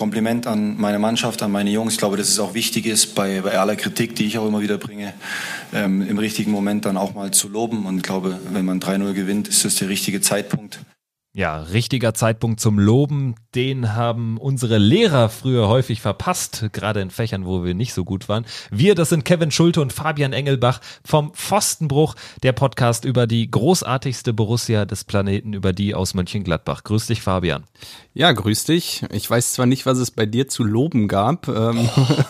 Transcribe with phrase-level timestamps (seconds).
[0.00, 1.92] Kompliment an meine Mannschaft, an meine Jungs.
[1.92, 4.62] Ich glaube, dass es auch wichtig ist, bei, bei aller Kritik, die ich auch immer
[4.62, 5.12] wieder bringe,
[5.74, 7.84] ähm, im richtigen Moment dann auch mal zu loben.
[7.84, 10.80] Und ich glaube, wenn man 3-0 gewinnt, ist das der richtige Zeitpunkt.
[11.32, 13.36] Ja, richtiger Zeitpunkt zum Loben.
[13.54, 18.28] Den haben unsere Lehrer früher häufig verpasst, gerade in Fächern, wo wir nicht so gut
[18.28, 18.44] waren.
[18.72, 24.32] Wir, das sind Kevin Schulte und Fabian Engelbach vom Pfostenbruch, der Podcast über die großartigste
[24.32, 26.82] Borussia des Planeten, über die aus Mönchengladbach.
[26.82, 27.62] Grüß dich, Fabian.
[28.12, 29.04] Ja, grüß dich.
[29.12, 31.88] Ich weiß zwar nicht, was es bei dir zu loben gab, ähm,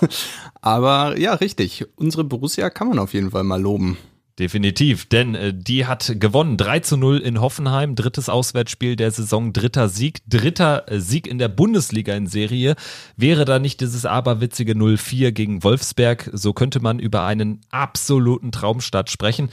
[0.61, 1.87] aber ja, richtig.
[1.97, 3.97] Unsere Borussia kann man auf jeden Fall mal loben.
[4.41, 9.53] Definitiv, denn äh, die hat gewonnen 3 zu 0 in Hoffenheim, drittes Auswärtsspiel der Saison,
[9.53, 12.75] dritter Sieg, dritter äh, Sieg in der Bundesliga in Serie.
[13.19, 19.11] Wäre da nicht dieses aberwitzige 0-4 gegen Wolfsberg, so könnte man über einen absoluten Traumstart
[19.11, 19.51] sprechen.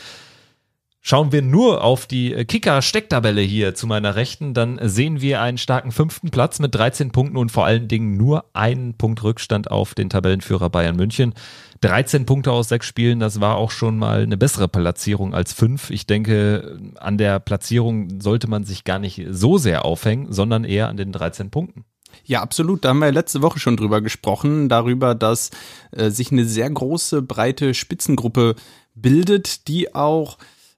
[1.10, 5.94] Schauen wir nur auf die Kicker-Stecktabelle hier zu meiner Rechten, dann sehen wir einen starken
[5.94, 10.10] fünften Platz mit 13 Punkten und vor allen Dingen nur einen Punkt Rückstand auf den
[10.10, 11.34] Tabellenführer Bayern München.
[11.80, 15.92] 13 Punkte aus sechs Spielen, das war auch schon mal eine bessere Platzierung als fünf.
[15.92, 20.90] Ich denke, an der Platzierung sollte man sich gar nicht so sehr aufhängen, sondern eher
[20.90, 21.86] an den 13 Punkten.
[22.26, 22.84] Ja, absolut.
[22.84, 25.52] Da haben wir letzte Woche schon drüber gesprochen, darüber, dass
[25.92, 28.56] äh, sich eine sehr große, breite Spitzengruppe
[28.94, 30.38] bildet, die auch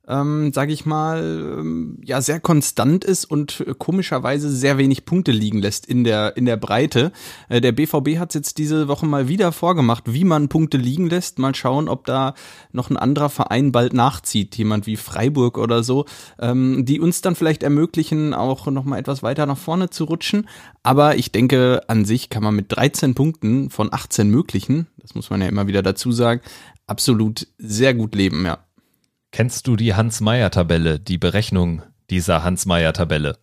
[0.09, 1.19] ähm, sage ich mal,
[1.59, 6.35] ähm, ja sehr konstant ist und äh, komischerweise sehr wenig Punkte liegen lässt in der
[6.35, 7.11] in der Breite.
[7.47, 11.37] Äh, der BVB hat jetzt diese Woche mal wieder vorgemacht, wie man Punkte liegen lässt.
[11.37, 12.33] Mal schauen, ob da
[12.71, 16.05] noch ein anderer Verein bald nachzieht, jemand wie Freiburg oder so,
[16.39, 20.47] ähm, die uns dann vielleicht ermöglichen, auch noch mal etwas weiter nach vorne zu rutschen.
[20.81, 25.29] Aber ich denke, an sich kann man mit 13 Punkten von 18 möglichen, das muss
[25.29, 26.41] man ja immer wieder dazu sagen,
[26.87, 28.59] absolut sehr gut leben, ja.
[29.31, 33.37] Kennst du die Hans-Meyer-Tabelle, die Berechnung dieser Hans-Meyer-Tabelle?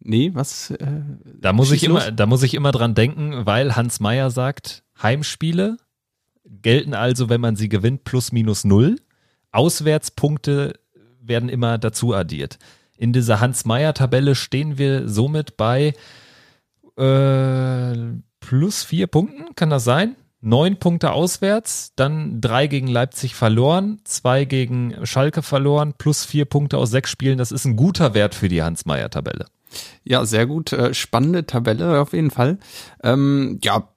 [0.00, 0.70] Nee, was?
[0.70, 4.82] Äh, da muss ich immer, da muss ich immer dran denken, weil Hans Meyer sagt,
[5.02, 5.76] Heimspiele
[6.44, 8.96] gelten also, wenn man sie gewinnt, plus minus null.
[9.52, 10.78] Auswärtspunkte
[11.20, 12.58] werden immer dazu addiert.
[12.96, 15.94] In dieser Hans-Meyer-Tabelle stehen wir somit bei
[16.96, 17.94] äh,
[18.40, 20.16] plus vier Punkten, kann das sein?
[20.40, 26.78] Neun Punkte auswärts, dann drei gegen Leipzig verloren, zwei gegen Schalke verloren, plus vier Punkte
[26.78, 27.38] aus sechs Spielen.
[27.38, 29.46] Das ist ein guter Wert für die Hans-Meyer-Tabelle.
[30.02, 30.72] Ja, sehr gut.
[30.72, 32.58] Äh, spannende Tabelle auf jeden Fall.
[33.02, 33.88] Ähm, ja,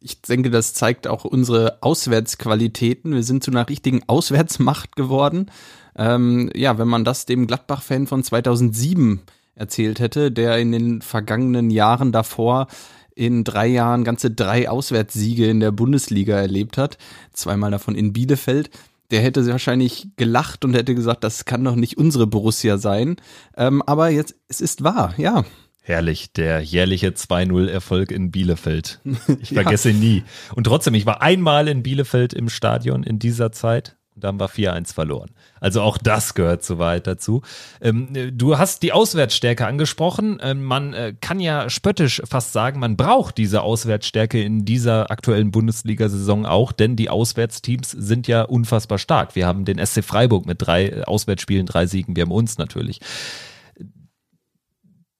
[0.00, 3.14] ich denke, das zeigt auch unsere Auswärtsqualitäten.
[3.14, 5.50] Wir sind zu einer richtigen Auswärtsmacht geworden.
[5.96, 9.22] Ähm, ja, wenn man das dem Gladbach-Fan von 2007
[9.54, 12.66] erzählt hätte, der in den vergangenen Jahren davor
[13.14, 16.98] in drei Jahren ganze drei Auswärtssiege in der Bundesliga erlebt hat,
[17.32, 18.70] zweimal davon in Bielefeld,
[19.10, 23.16] der hätte wahrscheinlich gelacht und hätte gesagt, das kann doch nicht unsere Borussia sein.
[23.56, 25.44] Ähm, aber jetzt, es ist wahr, ja.
[25.82, 29.00] Herrlich, der jährliche 2-0-Erfolg in Bielefeld.
[29.40, 29.96] Ich vergesse ja.
[29.96, 30.22] nie.
[30.54, 34.48] Und trotzdem, ich war einmal in Bielefeld im Stadion in dieser Zeit und dann war
[34.48, 35.30] 4-1 verloren.
[35.60, 37.42] Also auch das gehört so weit dazu.
[37.80, 40.38] Ähm, du hast die Auswärtsstärke angesprochen.
[40.42, 45.50] Ähm, man äh, kann ja spöttisch fast sagen, man braucht diese Auswärtsstärke in dieser aktuellen
[45.50, 49.34] Bundesliga-Saison auch, denn die Auswärtsteams sind ja unfassbar stark.
[49.34, 52.14] Wir haben den SC Freiburg mit drei äh, Auswärtsspielen, drei Siegen.
[52.14, 53.00] Wir haben uns natürlich.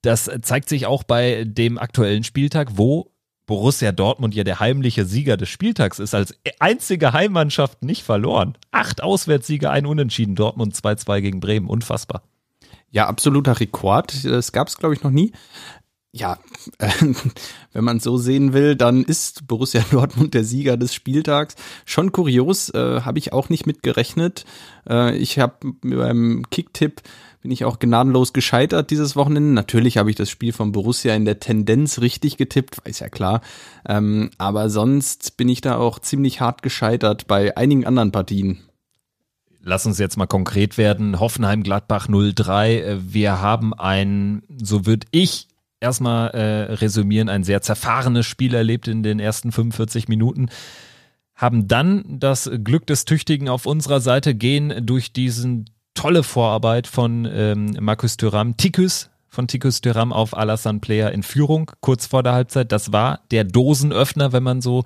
[0.03, 3.12] Das zeigt sich auch bei dem aktuellen Spieltag, wo
[3.53, 8.57] Borussia Dortmund ja der heimliche Sieger des Spieltags ist, als einzige Heimmannschaft nicht verloren.
[8.71, 12.23] Acht Auswärtssiege, ein Unentschieden, Dortmund 2-2 gegen Bremen, unfassbar.
[12.89, 14.25] Ja, absoluter Rekord.
[14.25, 15.33] Das gab es, glaube ich, noch nie.
[16.11, 16.39] Ja,
[16.79, 16.89] äh,
[17.73, 21.53] wenn man so sehen will, dann ist Borussia Dortmund der Sieger des Spieltags.
[21.85, 24.45] Schon kurios, äh, habe ich auch nicht mitgerechnet.
[24.89, 27.03] Äh, ich habe beim Kicktipp
[27.43, 29.51] bin ich auch gnadenlos gescheitert dieses Wochenende.
[29.51, 33.41] Natürlich habe ich das Spiel von Borussia in der Tendenz richtig getippt, ist ja klar.
[33.85, 38.59] Ähm, aber sonst bin ich da auch ziemlich hart gescheitert bei einigen anderen Partien.
[39.59, 41.19] Lass uns jetzt mal konkret werden.
[41.19, 42.99] Hoffenheim-Gladbach 0-3.
[43.01, 45.49] Wir haben ein, so würde ich
[45.81, 50.47] erstmal äh, resümieren, ein sehr zerfahrenes Spiel erlebt in den ersten 45 Minuten
[51.35, 57.27] haben dann das Glück des Tüchtigen auf unserer Seite, gehen durch diesen tolle Vorarbeit von
[57.31, 58.57] ähm, Markus Thuram.
[58.57, 62.71] Tikus von Tikus Thuram auf Alassane Player in Führung, kurz vor der Halbzeit.
[62.71, 64.83] Das war der Dosenöffner, wenn man so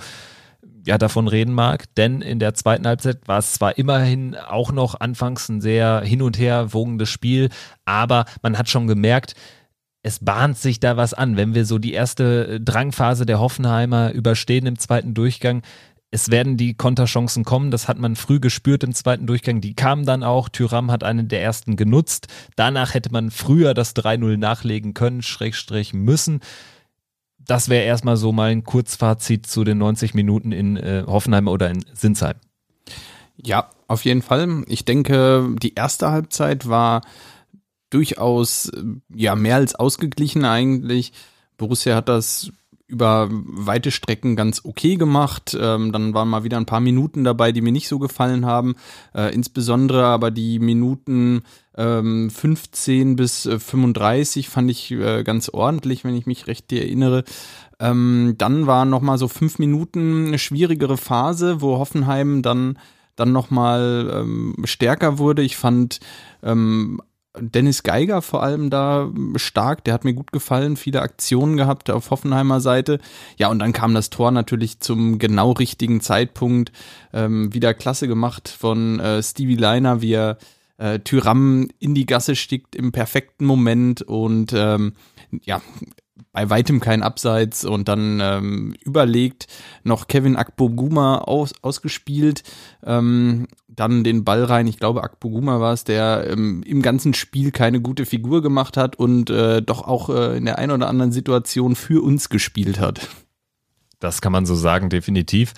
[0.85, 4.99] ja, davon reden mag, denn in der zweiten Halbzeit war es zwar immerhin auch noch
[4.99, 7.49] anfangs ein sehr hin und her wogendes Spiel,
[7.83, 9.33] aber man hat schon gemerkt,
[10.01, 11.35] es bahnt sich da was an.
[11.35, 15.61] Wenn wir so die erste Drangphase der Hoffenheimer überstehen im zweiten Durchgang,
[16.09, 19.59] es werden die Konterchancen kommen, das hat man früh gespürt im zweiten Durchgang.
[19.59, 20.47] Die kamen dann auch.
[20.47, 22.27] Tyram hat einen der ersten genutzt.
[22.55, 26.39] Danach hätte man früher das 3-0 nachlegen können, Schrägstrich müssen.
[27.39, 31.69] das wäre erstmal so mal ein Kurzfazit zu den 90 Minuten in äh, Hoffenheim oder
[31.69, 32.35] in Sinsheim.
[33.37, 34.63] Ja, auf jeden Fall.
[34.67, 37.01] Ich denke, die erste Halbzeit war
[37.89, 38.71] durchaus
[39.13, 41.13] ja mehr als ausgeglichen eigentlich.
[41.57, 42.51] Borussia hat das
[42.87, 45.57] über weite Strecken ganz okay gemacht.
[45.59, 48.75] Ähm, dann waren mal wieder ein paar Minuten dabei, die mir nicht so gefallen haben.
[49.13, 51.43] Äh, insbesondere aber die Minuten
[51.75, 57.23] ähm, 15 bis 35 fand ich äh, ganz ordentlich, wenn ich mich recht erinnere.
[57.79, 62.79] Ähm, dann war noch mal so fünf Minuten eine schwierigere Phase, wo Hoffenheim dann
[63.17, 65.41] dann noch mal ähm, stärker wurde.
[65.41, 65.99] Ich fand
[66.43, 67.01] ähm,
[67.39, 72.11] Dennis Geiger vor allem da stark, der hat mir gut gefallen, viele Aktionen gehabt auf
[72.11, 72.99] Hoffenheimer Seite.
[73.37, 76.71] Ja, und dann kam das Tor natürlich zum genau richtigen Zeitpunkt.
[77.13, 80.37] Ähm, wieder klasse gemacht von äh, Stevie Leiner, wie er
[80.77, 84.93] äh, Tyram in die Gasse stickt im perfekten Moment und ähm,
[85.43, 85.61] ja,
[86.37, 89.47] bei weitem kein Abseits und dann ähm, überlegt
[89.83, 92.43] noch Kevin Akpoguma aus, ausgespielt,
[92.85, 94.67] ähm, dann den Ball rein.
[94.67, 98.97] Ich glaube, Akpoguma war es, der ähm, im ganzen Spiel keine gute Figur gemacht hat
[98.97, 103.07] und äh, doch auch äh, in der einen oder anderen Situation für uns gespielt hat.
[103.97, 105.55] Das kann man so sagen, definitiv.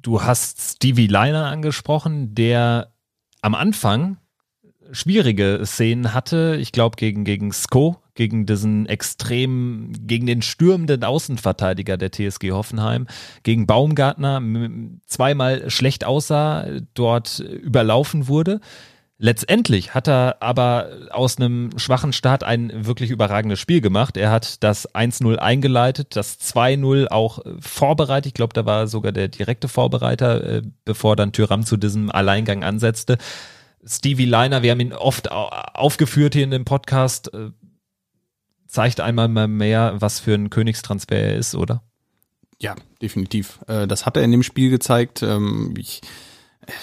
[0.00, 2.94] Du hast Stevie Liner angesprochen, der
[3.42, 4.18] am Anfang
[4.92, 6.56] schwierige Szenen hatte.
[6.60, 13.06] Ich glaube, gegen, gegen Sko, gegen diesen extrem, gegen den stürmenden Außenverteidiger der TSG Hoffenheim,
[13.42, 14.42] gegen Baumgartner
[15.06, 18.60] zweimal schlecht aussah, dort überlaufen wurde.
[19.22, 24.16] Letztendlich hat er aber aus einem schwachen Start ein wirklich überragendes Spiel gemacht.
[24.16, 28.28] Er hat das 1-0 eingeleitet, das 2-0 auch vorbereitet.
[28.28, 32.64] Ich glaube, da war sogar der direkte Vorbereiter, äh, bevor dann Tyram zu diesem Alleingang
[32.64, 33.18] ansetzte.
[33.84, 37.50] Stevie Liner, wir haben ihn oft aufgeführt hier in dem Podcast, äh,
[38.66, 41.82] zeigt einmal mal mehr, was für ein Königstransfer er ist, oder?
[42.60, 43.58] Ja, definitiv.
[43.66, 45.22] Äh, das hat er in dem Spiel gezeigt.
[45.22, 46.02] Ähm, ich,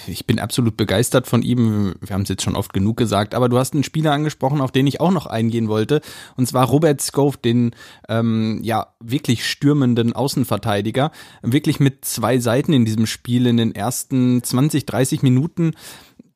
[0.08, 1.94] ich bin absolut begeistert von ihm.
[2.00, 4.72] Wir haben es jetzt schon oft genug gesagt, aber du hast einen Spieler angesprochen, auf
[4.72, 6.00] den ich auch noch eingehen wollte,
[6.36, 7.70] und zwar Robert Scove, den
[8.08, 11.12] ähm, ja wirklich stürmenden Außenverteidiger,
[11.42, 15.74] wirklich mit zwei Seiten in diesem Spiel in den ersten 20, 30 Minuten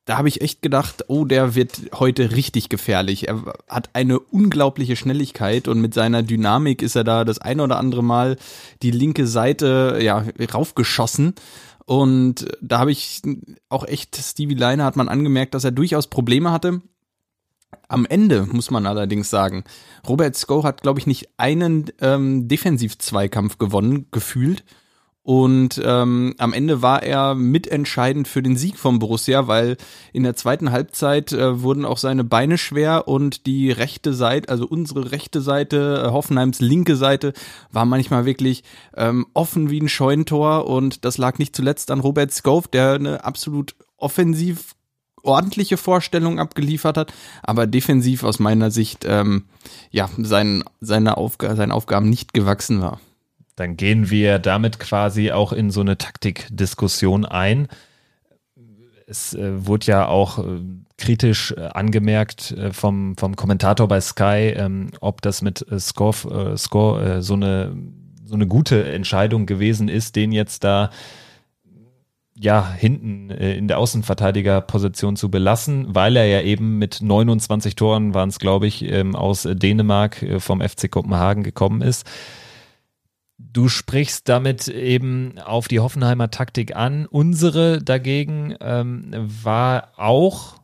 [0.04, 3.28] da habe ich echt gedacht, oh, der wird heute richtig gefährlich.
[3.28, 7.78] Er hat eine unglaubliche Schnelligkeit und mit seiner Dynamik ist er da das ein oder
[7.78, 8.36] andere Mal
[8.82, 11.34] die linke Seite ja raufgeschossen.
[11.84, 13.22] Und da habe ich
[13.68, 16.80] auch echt, Stevie Leiner hat man angemerkt, dass er durchaus Probleme hatte.
[17.88, 19.64] Am Ende muss man allerdings sagen,
[20.08, 24.64] Robert Sko hat, glaube ich, nicht einen ähm, Defensiv-Zweikampf gewonnen, gefühlt.
[25.24, 29.76] Und ähm, am Ende war er mitentscheidend für den Sieg von Borussia, weil
[30.12, 34.66] in der zweiten Halbzeit äh, wurden auch seine Beine schwer und die rechte Seite, also
[34.66, 37.34] unsere rechte Seite, äh, Hoffenheims linke Seite,
[37.70, 38.64] war manchmal wirklich
[38.96, 40.66] ähm, offen wie ein Scheunentor.
[40.66, 44.74] Und das lag nicht zuletzt an Robert Scove, der eine absolut offensiv
[45.22, 47.12] ordentliche Vorstellung abgeliefert hat,
[47.44, 49.44] aber defensiv aus meiner Sicht ähm,
[49.92, 53.00] ja seinen, seine Aufg seinen Aufgaben nicht gewachsen war.
[53.56, 57.68] Dann gehen wir damit quasi auch in so eine Taktikdiskussion ein.
[59.06, 60.60] Es äh, wurde ja auch äh,
[60.96, 66.52] kritisch äh, angemerkt äh, vom, vom Kommentator bei Sky, ähm, ob das mit äh, Score,
[66.52, 67.76] äh, Score so, eine,
[68.24, 70.90] so eine gute Entscheidung gewesen ist, den jetzt da
[72.34, 78.30] ja, hinten in der Außenverteidigerposition zu belassen, weil er ja eben mit 29 Toren waren
[78.30, 82.06] es, glaube ich, ähm, aus Dänemark vom FC Kopenhagen gekommen ist.
[83.50, 87.06] Du sprichst damit eben auf die Hoffenheimer Taktik an.
[87.06, 90.60] Unsere dagegen ähm, war auch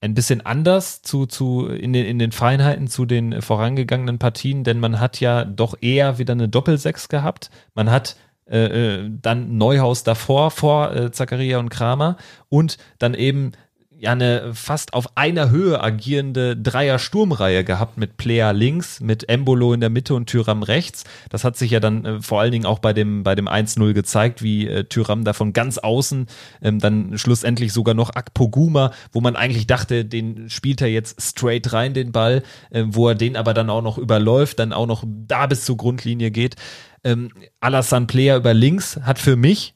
[0.00, 4.80] ein bisschen anders zu, zu in, den, in den Feinheiten zu den vorangegangenen Partien, denn
[4.80, 7.50] man hat ja doch eher wieder eine Doppelsechs gehabt.
[7.74, 12.16] Man hat äh, äh dann Neuhaus davor, vor äh, Zacharia und Kramer
[12.48, 13.52] und dann eben
[14.00, 19.80] ja eine fast auf einer Höhe agierende Dreier-Sturmreihe gehabt mit Player links, mit Embolo in
[19.80, 21.04] der Mitte und Tyram rechts.
[21.30, 23.92] Das hat sich ja dann äh, vor allen Dingen auch bei dem, bei dem 1-0
[23.94, 26.26] gezeigt, wie äh, Tyram da von ganz außen
[26.62, 31.72] ähm, dann schlussendlich sogar noch Akpoguma, wo man eigentlich dachte, den spielt er jetzt straight
[31.72, 35.02] rein, den Ball, äh, wo er den aber dann auch noch überläuft, dann auch noch
[35.06, 36.54] da bis zur Grundlinie geht.
[37.02, 39.74] Ähm, Alassane Player über links hat für mich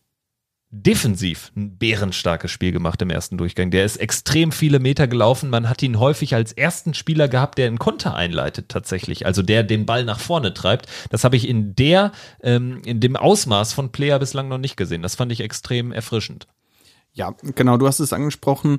[0.75, 3.71] defensiv ein bärenstarkes Spiel gemacht im ersten Durchgang.
[3.71, 5.51] Der ist extrem viele Meter gelaufen.
[5.51, 9.27] Man hat ihn häufig als ersten Spieler gehabt, der einen Konter einleitet tatsächlich.
[9.27, 10.87] Also der den Ball nach vorne treibt.
[11.11, 12.13] Das habe ich in der,
[12.43, 15.03] ähm, in dem Ausmaß von Player bislang noch nicht gesehen.
[15.03, 16.49] Das fand ich extrem erfrischend.
[17.13, 18.79] Ja, genau, du hast es angesprochen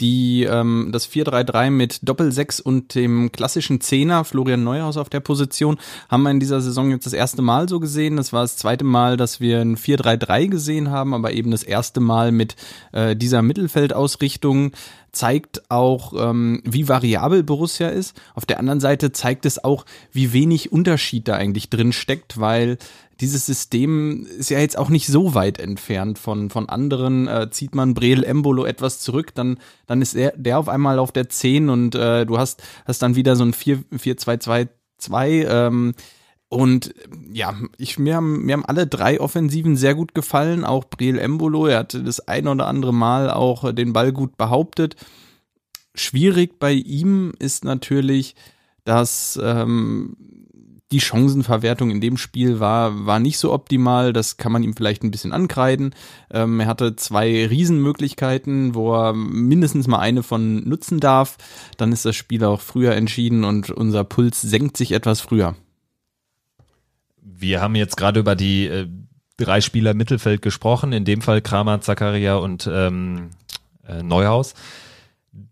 [0.00, 5.78] die ähm, das 4-3-3 mit Doppel-6 und dem klassischen Zehner, Florian Neuhaus auf der Position,
[6.08, 8.16] haben wir in dieser Saison jetzt das erste Mal so gesehen.
[8.16, 12.00] Das war das zweite Mal, dass wir ein 4-3-3 gesehen haben, aber eben das erste
[12.00, 12.56] Mal mit
[12.92, 14.72] äh, dieser Mittelfeldausrichtung
[15.12, 18.20] zeigt auch, ähm, wie variabel Borussia ist.
[18.34, 22.78] Auf der anderen Seite zeigt es auch, wie wenig Unterschied da eigentlich drin steckt, weil
[23.20, 27.28] dieses System ist ja jetzt auch nicht so weit entfernt von, von anderen.
[27.28, 31.12] Äh, zieht man Breel Embolo etwas zurück, dann, dann ist der, der auf einmal auf
[31.12, 34.68] der 10 und äh, du hast, hast dann wieder so ein 4-2-2-2.
[35.48, 35.94] Ähm,
[36.48, 36.94] und
[37.32, 40.64] ja, ich, mir, haben, mir haben alle drei Offensiven sehr gut gefallen.
[40.64, 44.96] Auch Breel Embolo, er hatte das ein oder andere Mal auch den Ball gut behauptet.
[45.94, 48.34] Schwierig bei ihm ist natürlich,
[48.84, 50.16] dass ähm,
[50.92, 54.12] die Chancenverwertung in dem Spiel war, war nicht so optimal.
[54.12, 55.94] Das kann man ihm vielleicht ein bisschen ankreiden.
[56.32, 61.36] Ähm, er hatte zwei Riesenmöglichkeiten, wo er mindestens mal eine von nutzen darf.
[61.76, 65.54] Dann ist das Spiel auch früher entschieden und unser Puls senkt sich etwas früher.
[67.22, 68.88] Wir haben jetzt gerade über die äh,
[69.36, 73.30] drei Spieler Mittelfeld gesprochen, in dem Fall Kramer, Zakaria und ähm,
[73.86, 74.54] äh, Neuhaus.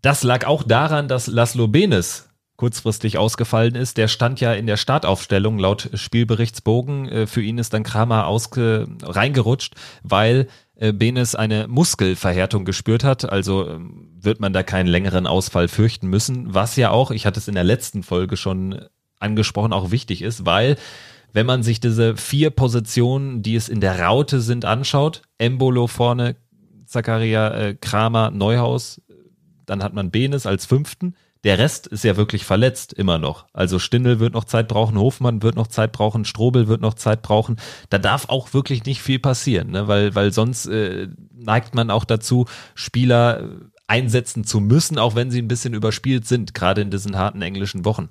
[0.01, 2.28] Das lag auch daran, dass Laszlo Benes
[2.59, 3.95] kurzfristig ausgefallen ist.
[3.95, 7.07] Der stand ja in der Startaufstellung laut Spielberichtsbogen.
[7.07, 13.31] Äh, für ihn ist dann Kramer ausge reingerutscht, weil äh, Benes eine Muskelverhärtung gespürt hat.
[13.31, 16.53] Also ähm, wird man da keinen längeren Ausfall fürchten müssen.
[16.53, 18.81] Was ja auch, ich hatte es in der letzten Folge schon
[19.19, 20.75] angesprochen, auch wichtig ist, weil
[21.31, 26.35] wenn man sich diese vier Positionen, die es in der Raute sind, anschaut, Embolo vorne,
[26.85, 29.01] Zakaria, äh, Kramer, Neuhaus,
[29.65, 33.45] dann hat man Benes als fünften der Rest ist ja wirklich verletzt immer noch.
[33.53, 37.21] Also Stindel wird noch Zeit brauchen, Hofmann wird noch Zeit brauchen, Strobel wird noch Zeit
[37.21, 37.57] brauchen.
[37.89, 39.87] Da darf auch wirklich nicht viel passieren, ne?
[39.87, 43.45] weil, weil sonst äh, neigt man auch dazu, Spieler äh,
[43.87, 47.85] einsetzen zu müssen, auch wenn sie ein bisschen überspielt sind, gerade in diesen harten englischen
[47.85, 48.09] Wochen.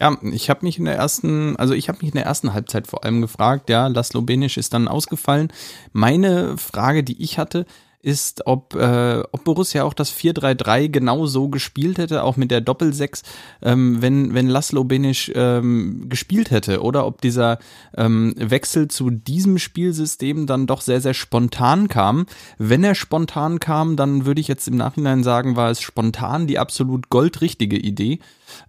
[0.00, 2.88] Ja, ich habe mich in der ersten, also ich habe mich in der ersten Halbzeit
[2.88, 5.52] vor allem gefragt, ja, Laszlo Benisch ist dann ausgefallen.
[5.92, 7.64] Meine Frage, die ich hatte,
[8.04, 12.60] ist, ob, äh, ob Borussia auch das 4-3-3 genau so gespielt hätte, auch mit der
[12.60, 13.22] Doppel-6,
[13.62, 17.58] ähm, wenn, wenn Laszlo Benisch ähm, gespielt hätte oder ob dieser
[17.96, 22.26] ähm, Wechsel zu diesem Spielsystem dann doch sehr, sehr spontan kam.
[22.58, 26.58] Wenn er spontan kam, dann würde ich jetzt im Nachhinein sagen, war es spontan die
[26.58, 28.18] absolut goldrichtige Idee.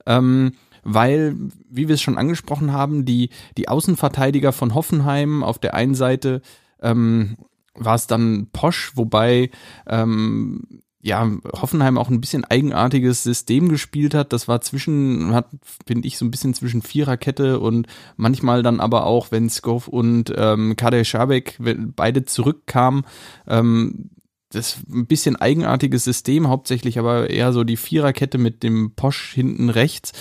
[0.05, 0.53] Ähm,
[0.87, 1.35] weil,
[1.69, 6.41] wie wir es schon angesprochen haben, die, die Außenverteidiger von Hoffenheim auf der einen Seite
[6.81, 7.37] ähm,
[7.75, 9.51] war es dann Posch, wobei
[9.87, 11.29] ähm, ja,
[11.61, 14.33] Hoffenheim auch ein bisschen eigenartiges System gespielt hat.
[14.33, 15.47] Das war zwischen, hat,
[15.85, 17.85] finde ich, so ein bisschen zwischen Viererkette und
[18.17, 21.59] manchmal dann aber auch, wenn Skov und ähm, Kader Schabek
[21.95, 23.05] beide zurückkamen,
[23.47, 24.09] ähm,
[24.49, 29.69] das ein bisschen eigenartiges System, hauptsächlich aber eher so die Viererkette mit dem Posch hinten
[29.69, 30.11] rechts.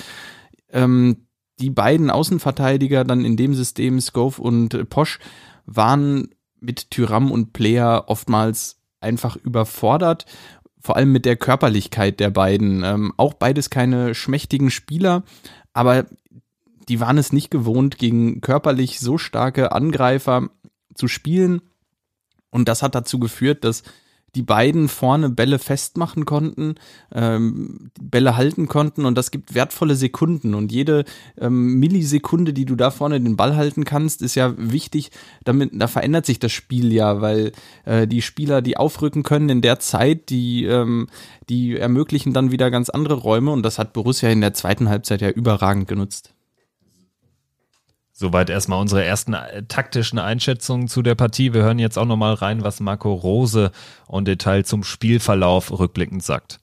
[0.70, 1.28] Ähm,
[1.61, 5.18] die beiden Außenverteidiger dann in dem System, Skov und Posch,
[5.64, 6.28] waren
[6.64, 10.26] mit Tyram und Player oftmals einfach überfordert,
[10.80, 12.83] vor allem mit der Körperlichkeit der beiden.
[12.85, 15.23] Ähm, auch beides keine schmächtigen Spieler,
[15.73, 16.06] aber
[16.88, 20.50] die waren es nicht gewohnt, gegen körperlich so starke Angreifer
[20.94, 21.62] zu spielen.
[22.50, 23.83] Und das hat dazu geführt, dass
[24.35, 26.75] die beiden vorne Bälle festmachen konnten,
[27.12, 31.05] ähm, Bälle halten konnten und das gibt wertvolle Sekunden und jede
[31.41, 35.11] ähm, Millisekunde, die du da vorne den Ball halten kannst, ist ja wichtig,
[35.45, 37.53] damit da verändert sich das Spiel ja, weil
[37.85, 41.09] äh, die Spieler, die aufrücken können in der Zeit, die ähm,
[41.49, 45.21] die ermöglichen dann wieder ganz andere Räume und das hat Borussia in der zweiten Halbzeit
[45.21, 46.34] ja überragend genutzt.
[48.16, 51.52] Soweit erstmal unsere ersten äh, taktischen Einschätzungen zu der Partie.
[51.52, 53.73] Wir hören jetzt auch nochmal rein, was Marco Rose
[54.06, 56.61] und Detail zum Spielverlauf rückblickend sagt.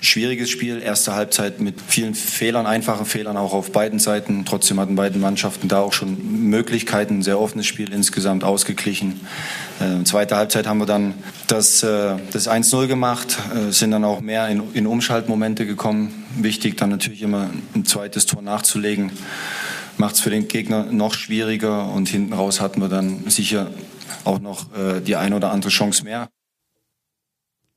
[0.00, 4.44] Schwieriges Spiel, erste Halbzeit mit vielen Fehlern, einfachen Fehlern auch auf beiden Seiten.
[4.44, 9.20] Trotzdem hatten beiden Mannschaften da auch schon Möglichkeiten, sehr offenes Spiel insgesamt ausgeglichen.
[9.78, 11.14] Äh, zweite Halbzeit haben wir dann
[11.46, 16.24] das, äh, das 1-0 gemacht, äh, sind dann auch mehr in, in Umschaltmomente gekommen.
[16.36, 19.12] Wichtig dann natürlich immer ein zweites Tor nachzulegen
[19.98, 23.70] macht es für den Gegner noch schwieriger und hinten raus hatten wir dann sicher
[24.24, 26.28] auch noch äh, die ein oder andere Chance mehr.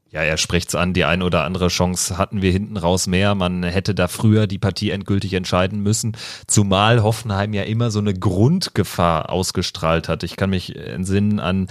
[0.10, 3.36] Ja, er spricht's an, die ein oder andere Chance hatten wir hinten raus mehr.
[3.36, 6.16] Man hätte da früher die Partie endgültig entscheiden müssen,
[6.48, 10.24] zumal Hoffenheim ja immer so eine Grundgefahr ausgestrahlt hat.
[10.24, 11.68] Ich kann mich entsinnen an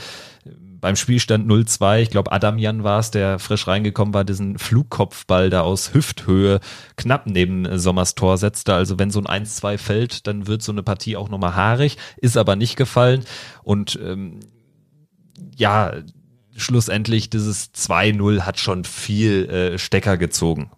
[0.86, 5.62] beim Spielstand 0-2, ich glaube Adamian war es, der frisch reingekommen war, diesen Flugkopfball da
[5.62, 6.60] aus Hüfthöhe
[6.94, 8.72] knapp neben Sommers Tor setzte.
[8.72, 12.36] Also wenn so ein 1-2 fällt, dann wird so eine Partie auch nochmal haarig, ist
[12.36, 13.24] aber nicht gefallen.
[13.64, 14.38] Und ähm,
[15.56, 15.92] ja,
[16.54, 20.70] schlussendlich dieses 2-0 hat schon viel äh, Stecker gezogen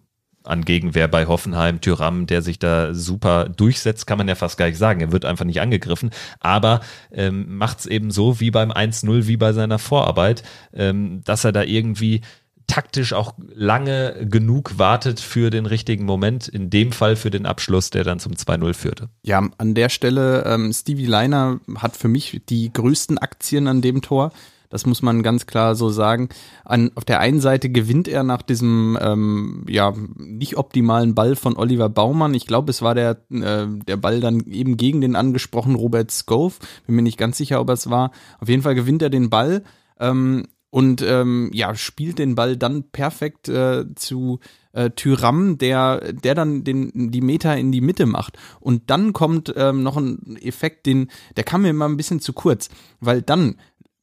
[0.49, 4.67] an Gegenwehr bei Hoffenheim, Tyram, der sich da super durchsetzt, kann man ja fast gar
[4.67, 5.01] nicht sagen.
[5.01, 9.37] Er wird einfach nicht angegriffen, aber ähm, macht es eben so wie beim 1-0, wie
[9.37, 12.21] bei seiner Vorarbeit, ähm, dass er da irgendwie
[12.69, 17.89] taktisch auch lange genug wartet für den richtigen Moment, in dem Fall für den Abschluss,
[17.89, 19.09] der dann zum 2-0 führte.
[19.23, 24.01] Ja, an der Stelle, ähm, Stevie Leiner hat für mich die größten Aktien an dem
[24.01, 24.31] Tor.
[24.69, 26.29] Das muss man ganz klar so sagen.
[26.63, 31.57] An, auf der einen Seite gewinnt er nach diesem ähm, ja nicht optimalen Ball von
[31.57, 32.35] Oliver Baumann.
[32.35, 36.53] Ich glaube, es war der, äh, der Ball dann eben gegen den angesprochenen Robert Scove.
[36.85, 38.11] Bin mir nicht ganz sicher, ob es war.
[38.39, 39.63] Auf jeden Fall gewinnt er den Ball.
[39.99, 44.39] Ähm, und ähm, ja, spielt den Ball dann perfekt äh, zu
[44.71, 48.37] äh, Tyram, der, der dann den, die Meter in die Mitte macht.
[48.59, 52.33] Und dann kommt ähm, noch ein Effekt, den, der kam mir immer ein bisschen zu
[52.33, 53.55] kurz, weil dann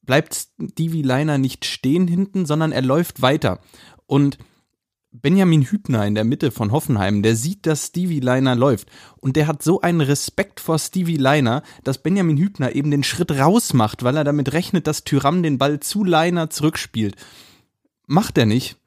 [0.07, 3.59] bleibt Stevie Liner nicht stehen hinten, sondern er läuft weiter.
[4.07, 4.39] Und
[5.11, 8.89] Benjamin Hübner in der Mitte von Hoffenheim, der sieht, dass Stevie Liner läuft.
[9.17, 13.31] Und der hat so einen Respekt vor Stevie Liner, dass Benjamin Hübner eben den Schritt
[13.31, 17.15] raus macht, weil er damit rechnet, dass Tyram den Ball zu Liner zurückspielt.
[18.05, 18.77] Macht er nicht.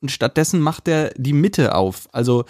[0.00, 2.08] Und stattdessen macht er die Mitte auf.
[2.12, 2.44] Also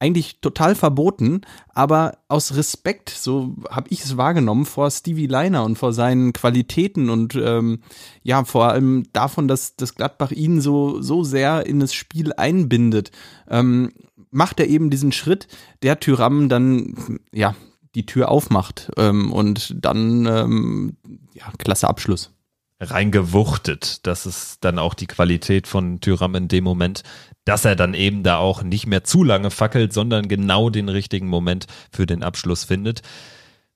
[0.00, 5.76] eigentlich total verboten, aber aus Respekt, so habe ich es wahrgenommen, vor Stevie Liner und
[5.76, 7.80] vor seinen Qualitäten und ähm,
[8.22, 13.10] ja, vor allem davon, dass das Gladbach ihn so, so sehr in das Spiel einbindet,
[13.48, 13.92] ähm,
[14.30, 15.48] macht er eben diesen Schritt,
[15.82, 17.54] der Tyram dann ja
[17.94, 20.96] die Tür aufmacht ähm, und dann ähm,
[21.34, 22.32] ja, klasse Abschluss
[22.80, 24.06] reingewuchtet.
[24.06, 27.02] Das ist dann auch die Qualität von Tyram in dem Moment,
[27.44, 31.28] dass er dann eben da auch nicht mehr zu lange fackelt, sondern genau den richtigen
[31.28, 33.02] Moment für den Abschluss findet.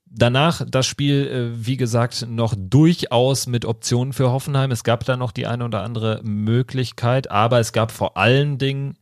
[0.05, 4.71] Danach das Spiel, äh, wie gesagt, noch durchaus mit Optionen für Hoffenheim.
[4.71, 8.97] Es gab da noch die eine oder andere Möglichkeit, aber es gab vor allen Dingen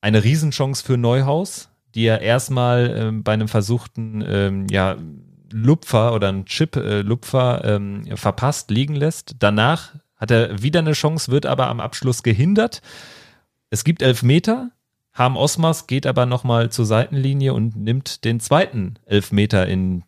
[0.00, 4.96] eine Riesenchance für Neuhaus, die er erstmal äh, bei einem versuchten ähm, ja,
[5.52, 9.36] Lupfer oder einen Chip-Lupfer äh, ähm, verpasst liegen lässt.
[9.38, 12.82] Danach hat er wieder eine Chance, wird aber am Abschluss gehindert.
[13.70, 14.70] Es gibt Elfmeter.
[15.12, 20.04] Harm Osmas geht aber nochmal zur Seitenlinie und nimmt den zweiten Elfmeter in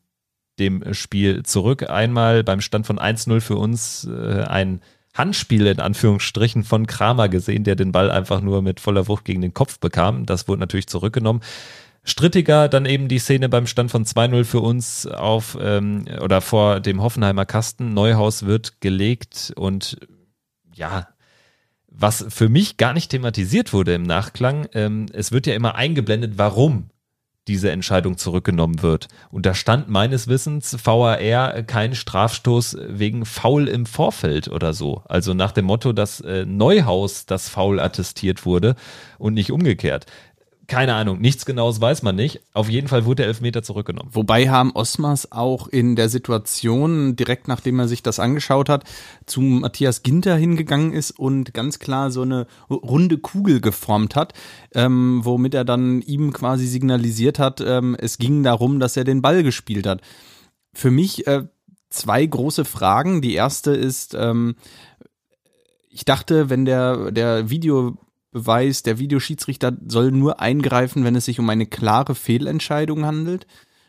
[0.58, 1.88] dem Spiel zurück.
[1.88, 4.80] Einmal beim Stand von 1-0 für uns äh, ein
[5.14, 9.40] Handspiel in Anführungsstrichen von Kramer gesehen, der den Ball einfach nur mit voller Wucht gegen
[9.40, 10.26] den Kopf bekam.
[10.26, 11.40] Das wurde natürlich zurückgenommen.
[12.02, 16.80] Strittiger dann eben die Szene beim Stand von 2-0 für uns auf ähm, oder vor
[16.80, 17.92] dem Hoffenheimer Kasten.
[17.92, 19.98] Neuhaus wird gelegt und
[20.74, 21.08] ja,
[21.88, 26.32] was für mich gar nicht thematisiert wurde im Nachklang, ähm, es wird ja immer eingeblendet,
[26.36, 26.88] warum
[27.48, 29.08] diese Entscheidung zurückgenommen wird.
[29.30, 35.02] Und da stand meines Wissens VAR kein Strafstoß wegen Foul im Vorfeld oder so.
[35.06, 38.76] Also nach dem Motto, dass äh, Neuhaus das Foul attestiert wurde
[39.18, 40.06] und nicht umgekehrt.
[40.70, 42.42] Keine Ahnung, nichts Genaues weiß man nicht.
[42.52, 44.10] Auf jeden Fall wurde der Elfmeter zurückgenommen.
[44.12, 48.84] Wobei haben Osmars auch in der Situation, direkt nachdem er sich das angeschaut hat,
[49.26, 54.32] zu Matthias Ginter hingegangen ist und ganz klar so eine runde Kugel geformt hat,
[54.72, 59.22] ähm, womit er dann ihm quasi signalisiert hat, ähm, es ging darum, dass er den
[59.22, 60.02] Ball gespielt hat.
[60.72, 61.48] Für mich äh,
[61.88, 63.22] zwei große Fragen.
[63.22, 64.54] Die erste ist, ähm,
[65.88, 67.96] ich dachte, wenn der, der Video
[68.30, 73.46] Beweis, der Videoschiedsrichter soll nur eingreifen, wenn es sich um eine klare Fehlentscheidung handelt.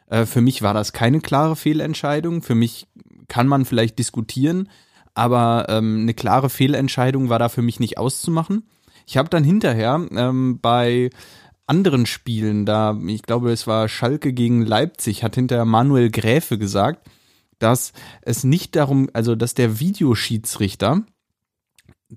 [0.07, 2.41] Äh, für mich war das keine klare Fehlentscheidung.
[2.41, 2.87] Für mich
[3.27, 4.69] kann man vielleicht diskutieren,
[5.13, 8.63] aber ähm, eine klare Fehlentscheidung war da für mich nicht auszumachen.
[9.07, 11.09] Ich habe dann hinterher ähm, bei
[11.67, 17.09] anderen Spielen, da ich glaube, es war Schalke gegen Leipzig, hat hinterher Manuel Gräfe gesagt,
[17.59, 21.03] dass es nicht darum, also dass der Videoschiedsrichter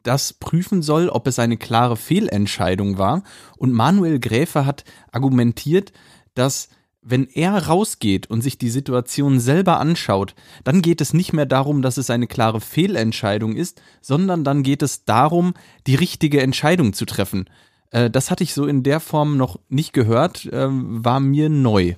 [0.03, 3.23] das prüfen soll, ob es eine klare Fehlentscheidung war.
[3.57, 5.93] Und Manuel Gräfe hat argumentiert,
[6.35, 6.69] dass
[7.05, 11.83] wenn er rausgeht und sich die Situation selber anschaut, dann geht es nicht mehr darum,
[11.83, 15.53] dass es eine klare Fehlentscheidung ist, sondern dann geht es darum,
[15.87, 17.51] die richtige Entscheidung zu treffen.
[17.91, 21.95] Äh, das hatte ich so in der Form noch nicht gehört, äh, war mir neu.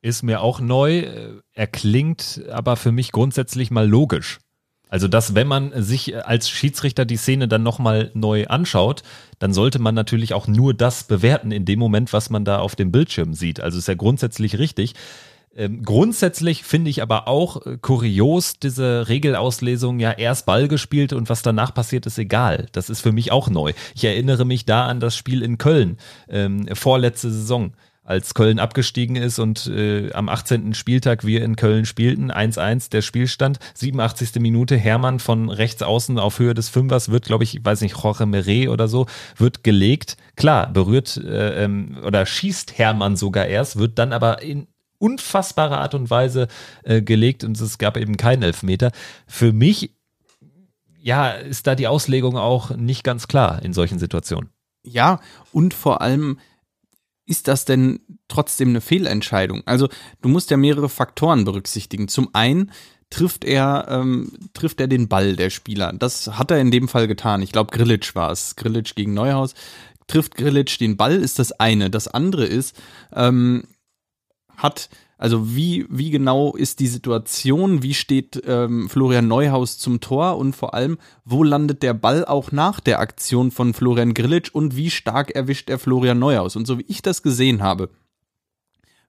[0.00, 4.38] Ist mir auch neu, äh, er klingt aber für mich grundsätzlich mal logisch.
[4.88, 9.02] Also, dass wenn man sich als Schiedsrichter die Szene dann nochmal neu anschaut,
[9.38, 12.76] dann sollte man natürlich auch nur das bewerten in dem Moment, was man da auf
[12.76, 13.60] dem Bildschirm sieht.
[13.60, 14.94] Also ist ja grundsätzlich richtig.
[15.56, 21.30] Ähm, grundsätzlich finde ich aber auch äh, kurios diese Regelauslesung, ja erst Ball gespielt und
[21.30, 22.66] was danach passiert, ist egal.
[22.72, 23.72] Das ist für mich auch neu.
[23.94, 25.96] Ich erinnere mich da an das Spiel in Köln,
[26.28, 27.72] ähm, vorletzte Saison
[28.06, 30.74] als Köln abgestiegen ist und äh, am 18.
[30.74, 32.30] Spieltag wir in Köln spielten.
[32.30, 34.40] 1-1 der Spielstand, 87.
[34.40, 38.24] Minute, Hermann von rechts außen auf Höhe des Fünfers wird, glaube ich, weiß nicht, Jorge
[38.24, 40.16] Meret oder so, wird gelegt.
[40.36, 45.94] Klar, berührt äh, ähm, oder schießt Hermann sogar erst, wird dann aber in unfassbarer Art
[45.94, 46.46] und Weise
[46.84, 48.92] äh, gelegt und es gab eben keinen Elfmeter.
[49.26, 49.90] Für mich,
[51.00, 54.50] ja, ist da die Auslegung auch nicht ganz klar in solchen Situationen.
[54.84, 55.20] Ja,
[55.52, 56.38] und vor allem,
[57.26, 59.62] ist das denn trotzdem eine Fehlentscheidung?
[59.66, 59.88] Also
[60.22, 62.08] du musst ja mehrere Faktoren berücksichtigen.
[62.08, 62.70] Zum einen
[63.10, 65.92] trifft er, ähm, trifft er den Ball der Spieler.
[65.92, 67.42] Das hat er in dem Fall getan.
[67.42, 68.56] Ich glaube, Grillitsch war es.
[68.56, 69.54] Grillitsch gegen Neuhaus.
[70.06, 71.90] Trifft Grillitsch den Ball, ist das eine.
[71.90, 72.76] Das andere ist,
[73.12, 73.64] ähm,
[74.56, 74.88] hat
[75.18, 77.82] also wie, wie genau ist die Situation?
[77.82, 80.36] Wie steht ähm, Florian Neuhaus zum Tor?
[80.36, 84.50] Und vor allem, wo landet der Ball auch nach der Aktion von Florian Grillitsch?
[84.50, 86.54] Und wie stark erwischt er Florian Neuhaus?
[86.54, 87.88] Und so wie ich das gesehen habe,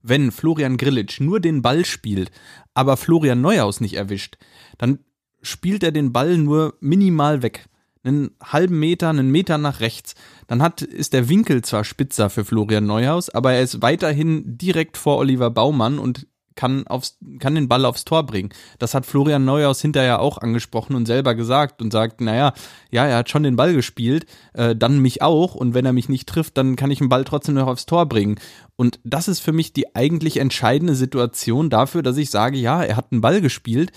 [0.01, 2.31] wenn Florian Grillitsch nur den Ball spielt,
[2.73, 4.37] aber Florian Neuhaus nicht erwischt,
[4.77, 4.99] dann
[5.41, 7.67] spielt er den Ball nur minimal weg
[8.07, 10.15] einen halben Meter, einen Meter nach rechts.
[10.47, 14.97] Dann hat, ist der Winkel zwar spitzer für Florian Neuhaus, aber er ist weiterhin direkt
[14.97, 18.49] vor Oliver Baumann und kann, aufs, kann den Ball aufs Tor bringen.
[18.79, 22.53] Das hat Florian Neuhaus hinterher auch angesprochen und selber gesagt und sagt, naja,
[22.91, 26.09] ja, er hat schon den Ball gespielt, äh, dann mich auch und wenn er mich
[26.09, 28.39] nicht trifft, dann kann ich den Ball trotzdem noch aufs Tor bringen.
[28.75, 32.97] Und das ist für mich die eigentlich entscheidende Situation dafür, dass ich sage, ja, er
[32.97, 33.91] hat einen Ball gespielt,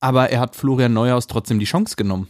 [0.00, 2.28] aber er hat Florian Neuhaus trotzdem die Chance genommen.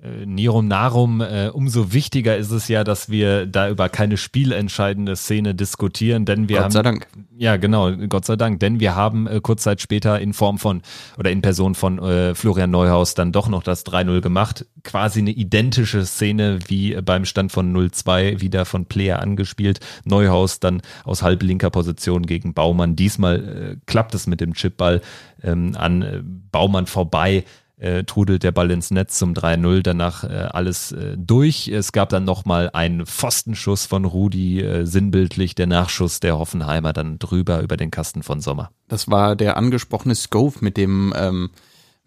[0.00, 5.16] Äh, Nirum Narum, äh, umso wichtiger ist es ja, dass wir da über keine spielentscheidende
[5.16, 6.68] Szene diskutieren, denn wir Gott haben.
[6.68, 7.06] Gott sei Dank.
[7.36, 10.82] Ja, genau, Gott sei Dank, denn wir haben äh, kurz Zeit später in Form von
[11.18, 14.66] oder in Person von äh, Florian Neuhaus dann doch noch das 3-0 gemacht.
[14.84, 19.80] Quasi eine identische Szene wie beim Stand von 0-2, wieder von Player angespielt.
[20.04, 22.94] Neuhaus dann aus halblinker Position gegen Baumann.
[22.94, 25.00] Diesmal äh, klappt es mit dem Chipball
[25.42, 27.42] ähm, an äh, Baumann vorbei
[27.78, 31.68] äh, trudelt der Ball ins Netz zum 3-0, danach äh, alles äh, durch.
[31.68, 37.18] Es gab dann nochmal einen Pfostenschuss von Rudi, äh, sinnbildlich der Nachschuss der Hoffenheimer dann
[37.18, 38.70] drüber über den Kasten von Sommer.
[38.88, 41.50] Das war der angesprochene Scove mit dem ähm,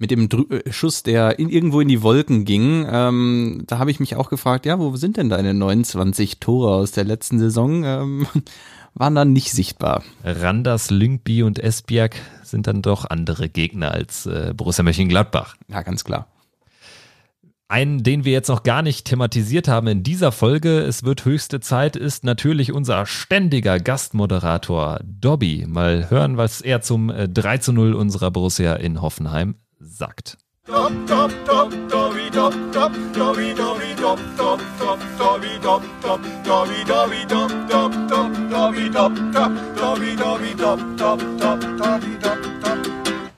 [0.02, 2.86] mit dem Dr äh, Schuss, der in, irgendwo in die Wolken ging.
[2.90, 6.92] Ähm, da habe ich mich auch gefragt, ja, wo sind denn deine 29 Tore aus
[6.92, 7.84] der letzten Saison?
[7.84, 8.28] Ähm,
[8.96, 10.04] waren dann nicht sichtbar.
[10.24, 12.16] Randers, Lyngby und Esbjerg
[12.52, 15.56] sind dann doch andere Gegner als äh, Borussia Mönchengladbach.
[15.68, 16.28] Ja, ganz klar.
[17.68, 21.62] Einen, den wir jetzt noch gar nicht thematisiert haben in dieser Folge, es wird höchste
[21.62, 25.66] Zeit, ist natürlich unser ständiger Gastmoderator Dobby.
[25.70, 30.38] Mal hören, was er zum 3 zu 0 unserer Borussia in Hoffenheim sagt.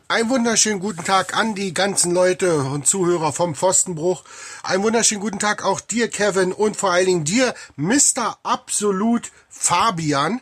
[0.07, 4.23] Ein wunderschönen guten Tag an die ganzen Leute und Zuhörer vom Pfostenbruch.
[4.63, 8.39] Ein wunderschönen guten Tag auch dir, Kevin, und vor allen Dingen dir, Mr.
[8.41, 10.41] Absolut Fabian.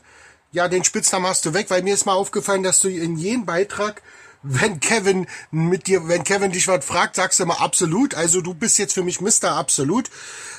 [0.54, 3.46] Ja, den Spitznamen hast du weg, weil mir ist mal aufgefallen, dass du in jedem
[3.46, 4.02] Beitrag
[4.44, 8.16] wenn Kevin mit dir, wenn Kevin dich was fragt, sagst du immer absolut.
[8.16, 9.52] Also du bist jetzt für mich Mr.
[9.52, 10.10] Absolut.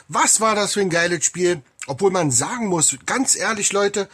[0.09, 1.63] Was war das für ein geiles Spiel?
[1.87, 4.09] Obwohl man sagen muss, ganz ehrlich, Leute,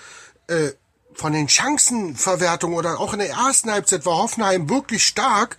[0.46, 0.70] äh,
[1.14, 5.58] von den Chancenverwertungen oder auch in der ersten Halbzeit war Hoffenheim wirklich stark.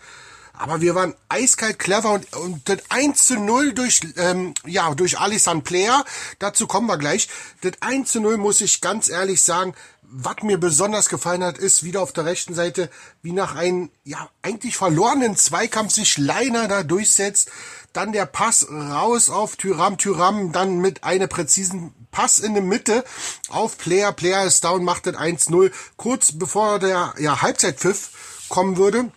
[0.54, 5.17] Aber wir waren eiskalt clever und, und das 1 zu 0 durch, ähm, ja, durch
[5.17, 6.04] Alisson Player,
[6.39, 7.30] dazu kommen wir gleich.
[7.62, 9.74] Das 1 zu 0 muss ich ganz ehrlich sagen,
[10.12, 12.89] was mir besonders gefallen hat, ist wieder auf der rechten Seite,
[13.22, 17.52] wie nach einem, ja, eigentlich verlorenen Zweikampf sich Leiner da durchsetzt.
[17.93, 23.04] Dann der Pass raus auf Tyram, Tyram dann mit einem präzisen Pass in der Mitte
[23.50, 24.12] auf Player.
[24.12, 25.72] Player ist down, macht das 1-0.
[25.98, 29.12] Kurz bevor der, ja, Halbzeitpfiff kommen würde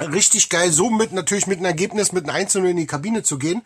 [0.00, 3.38] richtig geil, so mit natürlich mit einem Ergebnis mit einem 1 in die Kabine zu
[3.38, 3.62] gehen.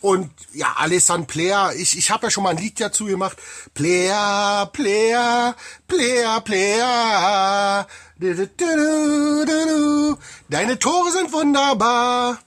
[0.00, 3.36] Und ja, Alessandro Player, ich, ich habe ja schon mal ein Lied dazu gemacht.
[3.74, 5.54] Player, Player,
[5.86, 7.86] Player, Player.
[10.48, 12.38] Deine Tore sind wunderbar.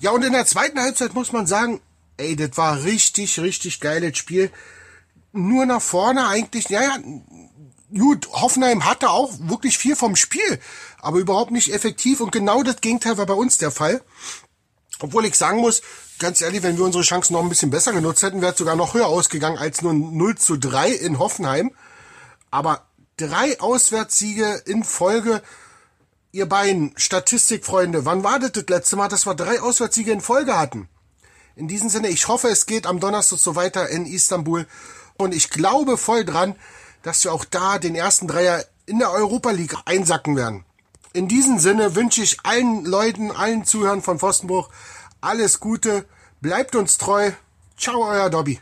[0.00, 1.80] Ja, und in der zweiten Halbzeit muss man sagen,
[2.18, 4.50] ey, das war richtig, richtig geiles Spiel.
[5.32, 6.98] Nur nach vorne eigentlich, ja, ja,
[7.96, 10.60] gut, Hoffenheim hatte auch wirklich viel vom Spiel,
[11.00, 14.02] aber überhaupt nicht effektiv und genau das Gegenteil war bei uns der Fall.
[15.00, 15.82] Obwohl ich sagen muss,
[16.18, 18.76] ganz ehrlich, wenn wir unsere Chancen noch ein bisschen besser genutzt hätten, wäre es sogar
[18.76, 21.70] noch höher ausgegangen als nur 0 zu 3 in Hoffenheim.
[22.50, 25.42] Aber drei Auswärtssiege in Folge,
[26.32, 30.58] ihr beiden Statistikfreunde, wann war das das letzte Mal, dass wir drei Auswärtssiege in Folge
[30.58, 30.88] hatten?
[31.54, 34.66] In diesem Sinne, ich hoffe, es geht am Donnerstag so weiter in Istanbul
[35.16, 36.56] und ich glaube voll dran,
[37.02, 40.64] dass wir auch da den ersten Dreier in der Europa League einsacken werden.
[41.18, 44.68] In diesem Sinne wünsche ich allen Leuten, allen Zuhörern von Pfostenbruch
[45.20, 46.04] alles Gute.
[46.40, 47.32] Bleibt uns treu.
[47.76, 48.60] Ciao, euer Dobby.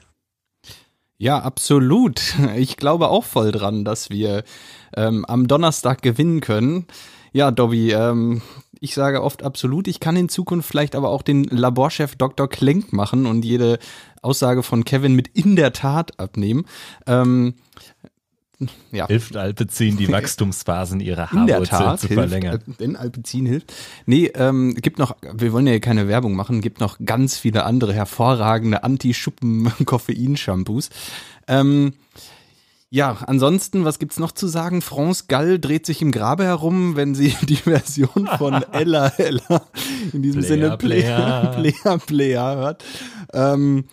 [1.19, 2.35] Ja, absolut.
[2.57, 4.43] Ich glaube auch voll dran, dass wir
[4.97, 6.87] ähm, am Donnerstag gewinnen können.
[7.35, 8.41] Ja, Dobby, ähm,
[8.81, 9.87] ich sage oft absolut.
[9.87, 12.49] Ich kann in Zukunft vielleicht aber auch den Laborchef Dr.
[12.49, 13.79] Klenk machen und jede
[14.23, 16.65] Aussage von Kevin mit in der Tat abnehmen.
[17.07, 17.53] Ähm,
[18.93, 19.07] ja.
[19.07, 22.61] Hilft Alpezin, die Wachstumsphasen ihrer Haarwurzel zu verlängern.
[22.65, 23.73] Hilft, wenn Alpezin hilft.
[24.07, 27.93] Nee, ähm, gibt noch, wir wollen ja keine Werbung machen, gibt noch ganz viele andere
[27.93, 30.91] hervorragende Anti-Schuppen-Koffein-Shampoos.
[31.49, 31.95] Ähm,
[32.89, 34.81] ja, ansonsten, was gibt's noch zu sagen?
[34.81, 39.67] France Gall dreht sich im Grabe herum, wenn sie die Version von Ella Ella
[40.13, 42.85] in diesem Player, Sinne Player Player Player hört.
[43.33, 43.85] Ähm,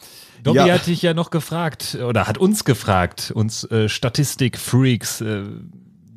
[0.43, 0.73] Dobby ja.
[0.73, 5.43] hat dich ja noch gefragt oder hat uns gefragt, uns äh, Statistik-Freaks, äh,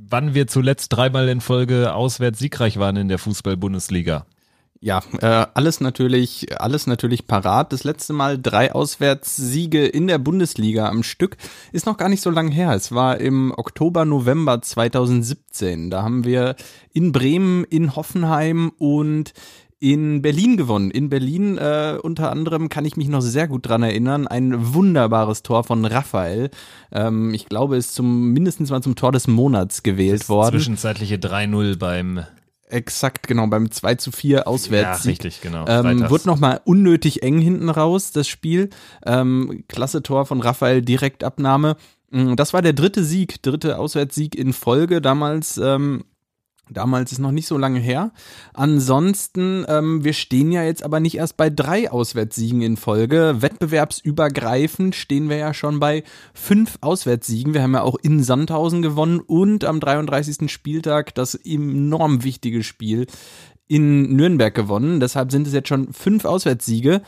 [0.09, 4.27] wann wir zuletzt dreimal in Folge auswärts siegreich waren in der Fußball-Bundesliga.
[4.81, 7.73] Ja, äh, alles natürlich, alles natürlich parat.
[7.73, 11.37] Das letzte Mal drei Auswärtssiege in der Bundesliga am Stück
[11.73, 12.73] ist noch gar nicht so lange her.
[12.73, 15.91] Es war im Oktober, November 2017.
[15.91, 16.57] Da haben wir
[16.93, 19.33] in Bremen, in Hoffenheim und
[19.79, 20.91] in Berlin gewonnen.
[20.91, 24.27] In Berlin äh, unter anderem kann ich mich noch sehr gut dran erinnern.
[24.27, 26.51] Ein wunderbares Tor von Raphael.
[26.93, 30.57] Ähm, ich glaube, ist zum mindestens mal zum Tor des Monats gewählt das worden.
[30.57, 32.25] Zwischenzeitliche 3-0 beim
[32.69, 35.05] Exakt, genau, beim 2 zu 4 auswärts.
[35.05, 35.67] Ja, richtig, genau.
[35.69, 38.71] Ähm, wurde nochmal unnötig eng hinten raus, das Spiel.
[39.05, 41.77] Ähm, klasse Tor von Raphael, Direktabnahme.
[42.11, 45.01] Mm, das war der dritte Sieg, dritte Auswärtssieg in Folge.
[45.01, 46.05] Damals ähm,
[46.69, 48.11] Damals ist noch nicht so lange her.
[48.53, 53.37] Ansonsten, ähm, wir stehen ja jetzt aber nicht erst bei drei Auswärtssiegen in Folge.
[53.39, 56.03] Wettbewerbsübergreifend stehen wir ja schon bei
[56.35, 57.55] fünf Auswärtssiegen.
[57.55, 60.51] Wir haben ja auch in Sandhausen gewonnen und am 33.
[60.51, 63.07] Spieltag das enorm wichtige Spiel
[63.69, 64.99] in Nürnberg gewonnen.
[64.99, 67.03] Deshalb sind es jetzt schon fünf Auswärtssiege,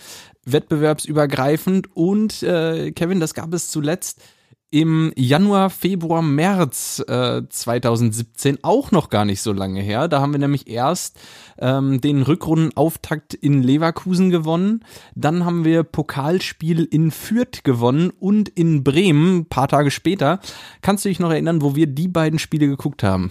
[0.45, 1.97] wettbewerbsübergreifend.
[1.97, 4.21] Und äh, Kevin, das gab es zuletzt
[4.71, 10.09] im Januar, Februar, März äh, 2017 auch noch gar nicht so lange her.
[10.09, 11.19] Da haben wir nämlich erst
[11.59, 14.85] ähm, den Rückrundenauftakt in Leverkusen gewonnen.
[15.15, 20.39] Dann haben wir Pokalspiel in Fürth gewonnen und in Bremen, paar Tage später.
[20.83, 23.31] Kannst du dich noch erinnern, wo wir die beiden Spiele geguckt haben?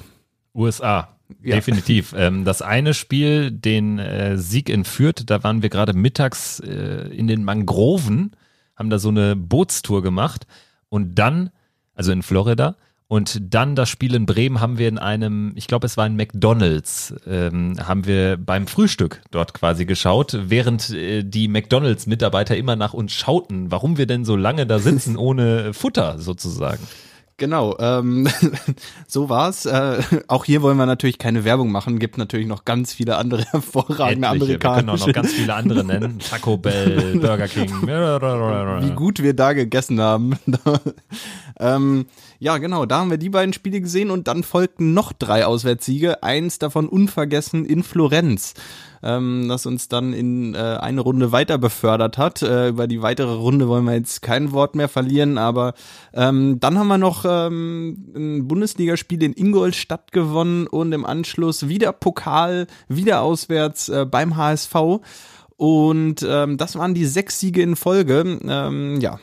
[0.56, 1.10] USA.
[1.44, 1.56] Ja.
[1.56, 2.14] Definitiv.
[2.18, 7.10] Ähm, das eine Spiel, den äh, Sieg in Fürth, da waren wir gerade mittags äh,
[7.10, 8.32] in den Mangroven,
[8.76, 10.48] haben da so eine Bootstour gemacht
[10.90, 11.52] und dann,
[11.96, 12.76] also in Florida,
[13.10, 16.18] und dann das Spiel in Bremen haben wir in einem, ich glaube, es war ein
[16.18, 22.94] McDonalds, ähm, haben wir beim Frühstück dort quasi geschaut, während äh, die McDonalds-Mitarbeiter immer nach
[22.94, 26.86] uns schauten, warum wir denn so lange da sitzen ohne Futter sozusagen.
[27.38, 28.28] Genau, ähm,
[29.08, 29.68] so war's.
[29.68, 32.00] Äh, auch hier wollen wir natürlich keine Werbung machen.
[32.00, 34.28] Gibt natürlich noch ganz viele andere hervorragende Etliche.
[34.28, 34.50] amerikanische.
[34.50, 36.20] Wir können auch noch ganz viele andere nennen.
[36.30, 37.72] Taco Bell, Burger King.
[37.84, 40.36] Wie gut wir da gegessen haben.
[41.60, 42.08] ähm,
[42.40, 46.24] ja, genau, da haben wir die beiden Spiele gesehen und dann folgten noch drei Auswärtssiege.
[46.24, 48.54] Eins davon unvergessen in Florenz
[49.04, 52.42] ähm, das uns dann in äh, eine Runde weiter befördert hat.
[52.42, 55.74] Äh, über die weitere Runde wollen wir jetzt kein Wort mehr verlieren, aber
[56.14, 61.92] ähm, dann haben wir noch ähm, ein Bundesligaspiel in Ingolstadt gewonnen und im Anschluss wieder
[61.94, 64.76] Pokal, wieder auswärts äh, beim HSV.
[65.56, 68.40] Und ähm, das waren die sechs Siege in Folge.
[68.48, 69.20] Ähm, ja,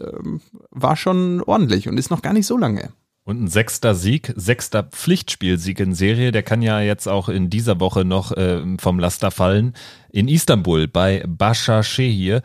[0.00, 2.90] ähm, war schon ordentlich und ist noch gar nicht so lange.
[3.24, 7.78] Und ein sechster Sieg, sechster Pflichtspielsieg in Serie, der kann ja jetzt auch in dieser
[7.78, 9.74] Woche noch äh, vom Laster fallen.
[10.10, 12.40] In Istanbul bei Başakşehir.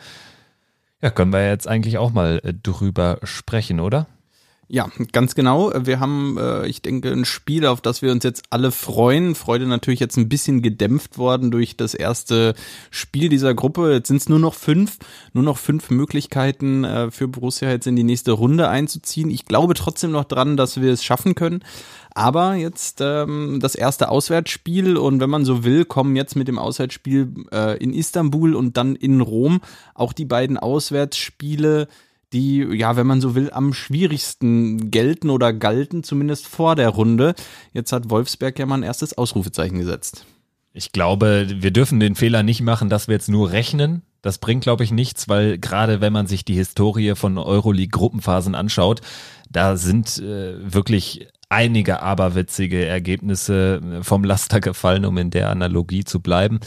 [1.02, 4.08] Ja, können wir jetzt eigentlich auch mal äh, drüber sprechen, oder?
[4.70, 5.72] Ja, ganz genau.
[5.76, 9.36] Wir haben, äh, ich denke, ein Spiel, auf das wir uns jetzt alle freuen.
[9.36, 12.56] Freude natürlich jetzt ein bisschen gedämpft worden durch das erste
[12.90, 13.92] Spiel dieser Gruppe.
[13.92, 14.98] Jetzt sind es nur noch fünf,
[15.34, 19.30] nur noch fünf Möglichkeiten äh, für Borussia jetzt in die nächste Runde einzuziehen.
[19.30, 21.64] Ich glaube trotzdem noch dran, dass wir es schaffen können.
[22.16, 26.60] Aber jetzt ähm, das erste Auswärtsspiel und wenn man so will, kommen jetzt mit dem
[26.60, 29.62] Auswärtsspiel äh, in Istanbul und dann in Rom
[29.94, 31.88] auch die beiden Auswärtsspiele
[32.34, 37.36] die, ja, wenn man so will, am schwierigsten gelten oder galten, zumindest vor der Runde.
[37.72, 40.26] Jetzt hat Wolfsberg ja mal ein erstes Ausrufezeichen gesetzt.
[40.74, 44.02] Ich glaube, wir dürfen den Fehler nicht machen, dass wir jetzt nur rechnen.
[44.24, 49.02] Das bringt, glaube ich, nichts, weil gerade wenn man sich die Historie von Euroleague-Gruppenphasen anschaut,
[49.50, 56.20] da sind äh, wirklich einige aberwitzige Ergebnisse vom Laster gefallen, um in der Analogie zu
[56.20, 56.60] bleiben.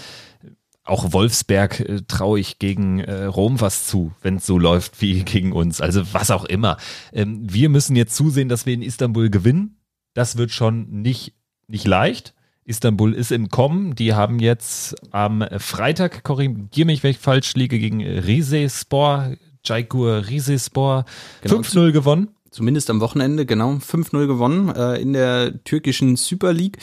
[0.87, 5.23] Auch Wolfsberg äh, traue ich gegen äh, Rom was zu, wenn es so läuft wie
[5.25, 5.81] gegen uns.
[5.81, 6.77] Also was auch immer.
[7.13, 9.77] Ähm, wir müssen jetzt zusehen, dass wir in Istanbul gewinnen.
[10.15, 11.35] Das wird schon nicht,
[11.69, 12.35] nicht leicht.
[12.65, 13.95] Istanbul ist im Kommen.
[13.95, 21.05] Die haben jetzt am Freitag, korrigiere mich, wenn ich falsch liege, gegen Rizespor, Jaikur Rizespor
[21.43, 22.29] genau, 5-0 gewonnen.
[22.51, 26.79] Zumindest am Wochenende, genau, 5-0 gewonnen äh, in der türkischen Super League.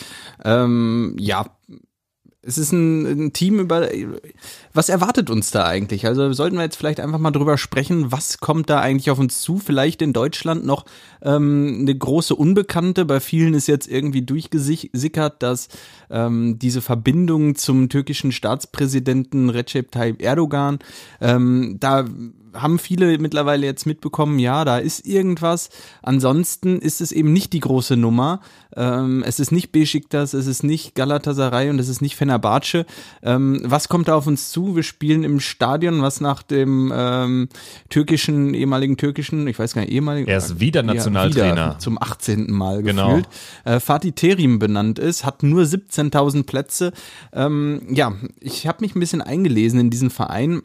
[0.45, 1.47] Ähm, ja,
[2.45, 3.89] es ist ein, ein, Team über.
[4.73, 6.05] Was erwartet uns da eigentlich?
[6.05, 9.41] Also sollten wir jetzt vielleicht einfach mal drüber sprechen, was kommt da eigentlich auf uns
[9.41, 9.59] zu?
[9.59, 10.85] Vielleicht in Deutschland noch
[11.21, 13.05] ähm, eine große Unbekannte.
[13.05, 15.69] Bei vielen ist jetzt irgendwie durchgesickert, dass
[16.09, 20.79] ähm, diese Verbindung zum türkischen Staatspräsidenten Recep Tayyip Erdogan
[21.21, 22.05] ähm, da
[22.53, 25.69] haben viele mittlerweile jetzt mitbekommen, ja, da ist irgendwas.
[26.01, 28.41] Ansonsten ist es eben nicht die große Nummer.
[28.75, 32.85] Ähm, es ist nicht Besiktas, es ist nicht Galatasaray und es ist nicht Fenerbahce.
[33.21, 34.75] Ähm, was kommt da auf uns zu?
[34.75, 37.49] Wir spielen im Stadion, was nach dem ähm,
[37.89, 40.27] türkischen, ehemaligen türkischen, ich weiß gar nicht, ehemaligen.
[40.27, 41.47] Er ist wieder Nationaltrainer.
[41.47, 42.51] Ja, wieder zum 18.
[42.51, 43.09] Mal genau.
[43.09, 43.27] gefühlt.
[43.65, 46.93] Äh, Fatih Terim benannt ist, hat nur 17.000 Plätze.
[47.31, 50.63] Ähm, ja, ich habe mich ein bisschen eingelesen in diesen Verein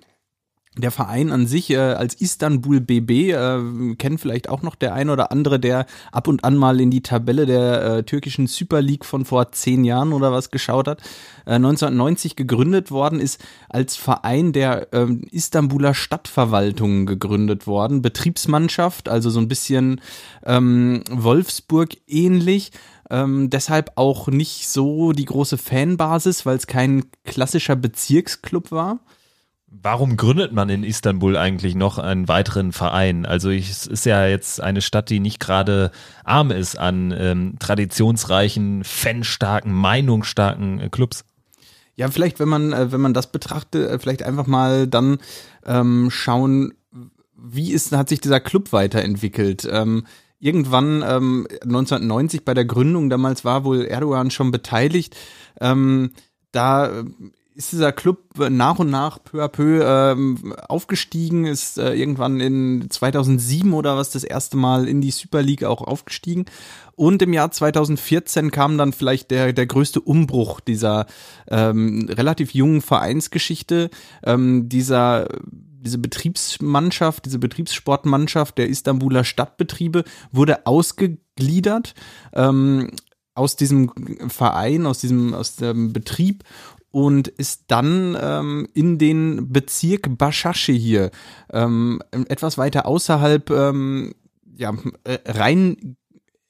[0.76, 5.10] der Verein an sich äh, als Istanbul BB äh, kennt vielleicht auch noch der ein
[5.10, 9.04] oder andere, der ab und an mal in die Tabelle der äh, türkischen Super League
[9.04, 11.00] von vor zehn Jahren oder was geschaut hat.
[11.46, 18.02] Äh, 1990 gegründet worden ist als Verein der äh, Istanbuler Stadtverwaltung gegründet worden.
[18.02, 20.00] Betriebsmannschaft, also so ein bisschen
[20.44, 22.70] ähm, Wolfsburg ähnlich.
[23.10, 29.00] Ähm, deshalb auch nicht so die große Fanbasis, weil es kein klassischer Bezirksclub war.
[29.70, 33.26] Warum gründet man in Istanbul eigentlich noch einen weiteren Verein?
[33.26, 35.90] Also ich, es ist ja jetzt eine Stadt, die nicht gerade
[36.24, 41.24] arm ist an ähm, traditionsreichen, fanstarken, meinungsstarken äh, Clubs.
[41.96, 45.18] Ja, vielleicht, wenn man, äh, wenn man das betrachtet, äh, vielleicht einfach mal dann
[45.66, 46.72] ähm, schauen,
[47.36, 49.68] wie ist, hat sich dieser Club weiterentwickelt?
[49.70, 50.06] Ähm,
[50.40, 55.14] irgendwann ähm, 1990 bei der Gründung, damals war wohl Erdogan schon beteiligt.
[55.60, 56.12] Ähm,
[56.52, 57.04] da
[57.58, 62.88] ist dieser Club nach und nach peu à peu ähm, aufgestiegen, ist äh, irgendwann in
[62.88, 66.44] 2007 oder was das erste Mal in die Super League auch aufgestiegen.
[66.94, 71.06] Und im Jahr 2014 kam dann vielleicht der, der größte Umbruch dieser
[71.48, 73.90] ähm, relativ jungen Vereinsgeschichte,
[74.22, 75.26] ähm, dieser
[75.80, 81.94] diese Betriebsmannschaft, diese Betriebssportmannschaft der Istanbuler Stadtbetriebe wurde ausgegliedert
[82.34, 82.90] ähm,
[83.34, 83.92] aus diesem
[84.28, 86.44] Verein, aus diesem, aus dem Betrieb
[86.98, 91.12] und ist dann ähm, in den Bezirk Baschashi hier,
[91.52, 94.14] ähm, etwas weiter außerhalb ähm,
[94.56, 95.96] ja, äh, rein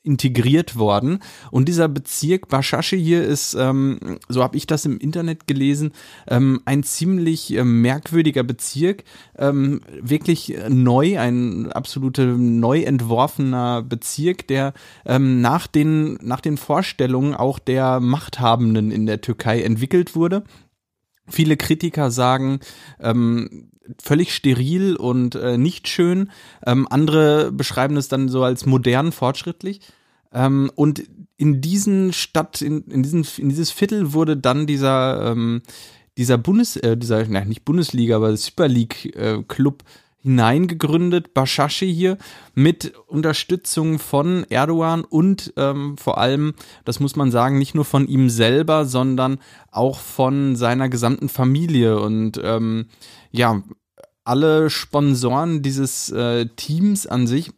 [0.08, 1.20] integriert worden.
[1.50, 5.92] Und dieser Bezirk Baschashi hier ist, ähm, so habe ich das im Internet gelesen,
[6.26, 9.04] ähm, ein ziemlich äh, merkwürdiger Bezirk,
[9.36, 14.72] ähm, wirklich neu, ein absolute neu entworfener Bezirk, der
[15.04, 20.42] ähm, nach, den, nach den Vorstellungen auch der Machthabenden in der Türkei entwickelt wurde.
[21.26, 22.60] Viele Kritiker sagen,
[23.00, 23.68] ähm,
[24.02, 26.30] völlig steril und äh, nicht schön.
[26.66, 29.80] Ähm, andere beschreiben es dann so als modern, fortschrittlich.
[30.32, 31.02] Ähm, und
[31.36, 35.62] in diesen Stadt, in, in, diesen, in dieses Viertel wurde dann dieser, ähm,
[36.16, 39.84] dieser Bundes, äh, dieser, nein, nicht Bundesliga, aber Super League äh, Club
[40.20, 42.18] hineingegründet, Bashashi hier,
[42.54, 48.08] mit Unterstützung von Erdogan und ähm, vor allem, das muss man sagen, nicht nur von
[48.08, 49.38] ihm selber, sondern
[49.70, 52.00] auch von seiner gesamten Familie.
[52.00, 52.86] Und ähm,
[53.30, 53.62] ja,
[54.24, 57.52] alle Sponsoren dieses äh, Teams an sich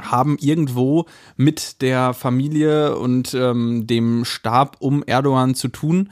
[0.00, 1.06] haben irgendwo
[1.36, 6.10] mit der Familie und ähm, dem Stab um Erdogan zu tun.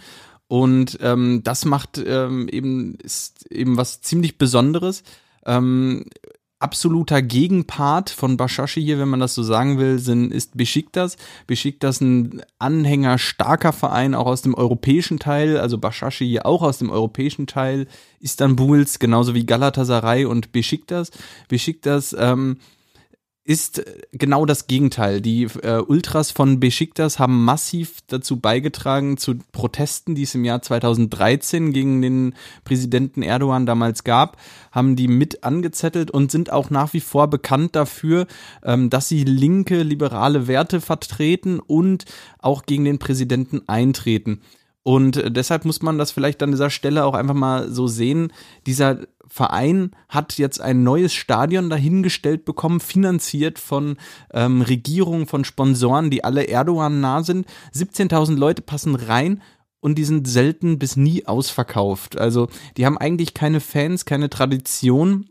[0.48, 5.02] Und ähm, das macht ähm, eben, ist eben was ziemlich Besonderes.
[5.44, 6.04] Ähm,
[6.58, 11.16] absoluter Gegenpart von Bashashi hier, wenn man das so sagen will, sind, ist Besiktas.
[11.46, 16.78] Besiktas ein Anhänger starker Verein, auch aus dem europäischen Teil, also Bashashi hier auch aus
[16.78, 17.86] dem europäischen Teil
[18.20, 21.10] Istanbuls, genauso wie Galatasaray und Besiktas.
[21.48, 22.58] Besiktas ähm,
[23.46, 23.80] ist
[24.10, 25.20] genau das Gegenteil.
[25.20, 30.62] Die äh, Ultras von Besiktas haben massiv dazu beigetragen zu Protesten, die es im Jahr
[30.62, 34.36] 2013 gegen den Präsidenten Erdogan damals gab,
[34.72, 38.26] haben die mit angezettelt und sind auch nach wie vor bekannt dafür,
[38.64, 42.04] ähm, dass sie linke, liberale Werte vertreten und
[42.40, 44.40] auch gegen den Präsidenten eintreten.
[44.86, 48.32] Und deshalb muss man das vielleicht an dieser Stelle auch einfach mal so sehen.
[48.66, 53.96] Dieser Verein hat jetzt ein neues Stadion dahingestellt bekommen, finanziert von
[54.32, 57.46] ähm, Regierungen, von Sponsoren, die alle Erdogan nah sind.
[57.74, 59.42] 17.000 Leute passen rein
[59.80, 62.16] und die sind selten bis nie ausverkauft.
[62.16, 65.28] Also die haben eigentlich keine Fans, keine Tradition.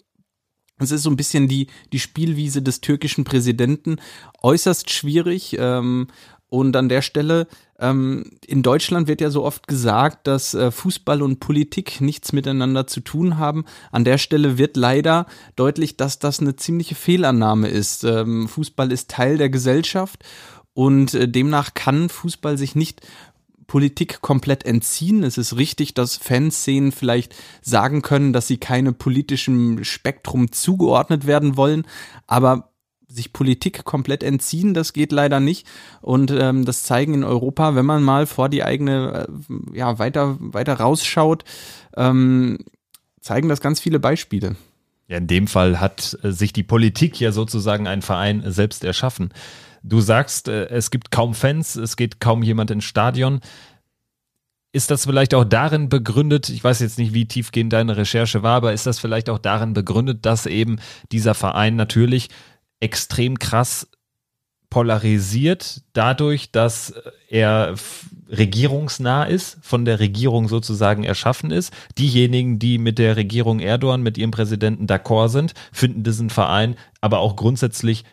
[0.80, 4.02] Es ist so ein bisschen die, die Spielwiese des türkischen Präsidenten.
[4.44, 5.56] Äußerst schwierig.
[5.58, 6.08] Ähm,
[6.50, 7.48] und an der Stelle,
[7.80, 12.88] ähm, in Deutschland wird ja so oft gesagt, dass äh, Fußball und Politik nichts miteinander
[12.88, 13.66] zu tun haben.
[13.92, 15.26] An der Stelle wird leider
[15.56, 18.04] deutlich, dass das eine ziemliche Fehlannahme ist.
[18.04, 20.24] Ähm, Fußball ist Teil der Gesellschaft
[20.74, 23.02] und äh, demnach kann Fußball sich nicht
[23.68, 25.24] Politik komplett entziehen.
[25.24, 31.58] Es ist richtig, dass Fanszenen vielleicht sagen können, dass sie keine politischem Spektrum zugeordnet werden
[31.58, 31.86] wollen,
[32.28, 32.70] aber
[33.16, 35.66] sich Politik komplett entziehen, das geht leider nicht.
[36.02, 40.38] Und ähm, das zeigen in Europa, wenn man mal vor die eigene, äh, ja, weiter,
[40.40, 41.44] weiter rausschaut,
[41.96, 42.60] ähm,
[43.22, 44.56] zeigen das ganz viele Beispiele.
[45.08, 49.30] Ja, in dem Fall hat äh, sich die Politik ja sozusagen einen Verein selbst erschaffen.
[49.84, 53.40] Du sagst, äh, es gibt kaum Fans, es geht kaum jemand ins Stadion.
[54.72, 58.56] Ist das vielleicht auch darin begründet, ich weiß jetzt nicht, wie tiefgehend deine Recherche war,
[58.56, 60.80] aber ist das vielleicht auch darin begründet, dass eben
[61.12, 62.30] dieser Verein natürlich
[62.86, 63.90] extrem krass
[64.70, 66.94] polarisiert dadurch, dass
[67.30, 67.76] er
[68.30, 71.74] regierungsnah ist, von der Regierung sozusagen erschaffen ist.
[71.98, 77.20] Diejenigen, die mit der Regierung Erdogan, mit ihrem Präsidenten d'accord sind, finden diesen Verein aber
[77.20, 78.04] auch grundsätzlich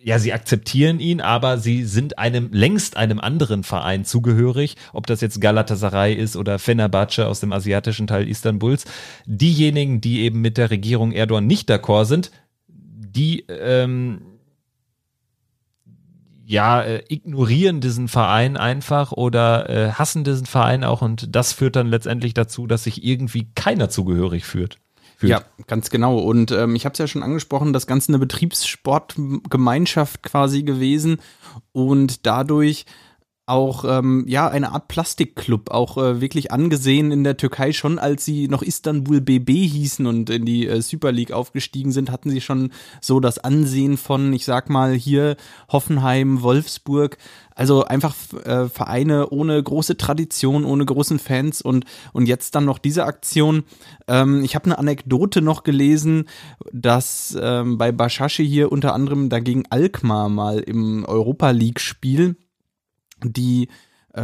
[0.00, 5.20] ja, sie akzeptieren ihn, aber sie sind einem längst einem anderen Verein zugehörig, ob das
[5.20, 8.84] jetzt Galatasaray ist oder Fenerbahce aus dem asiatischen Teil Istanbuls.
[9.26, 12.30] Diejenigen, die eben mit der Regierung Erdogan nicht d'accord sind,
[13.18, 14.20] die ähm,
[16.46, 21.76] ja, äh, ignorieren diesen Verein einfach oder äh, hassen diesen Verein auch und das führt
[21.76, 24.78] dann letztendlich dazu, dass sich irgendwie keiner zugehörig führt.
[25.16, 25.30] Fühlt.
[25.30, 26.16] Ja, ganz genau.
[26.18, 31.18] Und ähm, ich habe es ja schon angesprochen, das Ganze eine Betriebssportgemeinschaft quasi gewesen
[31.72, 32.86] und dadurch
[33.48, 38.24] auch ähm, ja eine Art Plastikclub, auch äh, wirklich angesehen in der Türkei schon, als
[38.24, 42.40] sie noch Istanbul BB hießen und in die äh, Super League aufgestiegen sind, hatten sie
[42.40, 42.70] schon
[43.00, 45.36] so das Ansehen von, ich sag mal hier
[45.70, 47.18] Hoffenheim, Wolfsburg,
[47.54, 52.78] also einfach äh, Vereine ohne große Tradition, ohne großen Fans und und jetzt dann noch
[52.78, 53.64] diese Aktion.
[54.06, 56.26] Ähm, ich habe eine Anekdote noch gelesen,
[56.72, 62.36] dass ähm, bei Bashashi hier unter anderem dagegen Alkmaar mal im Europa League Spiel
[63.22, 63.68] die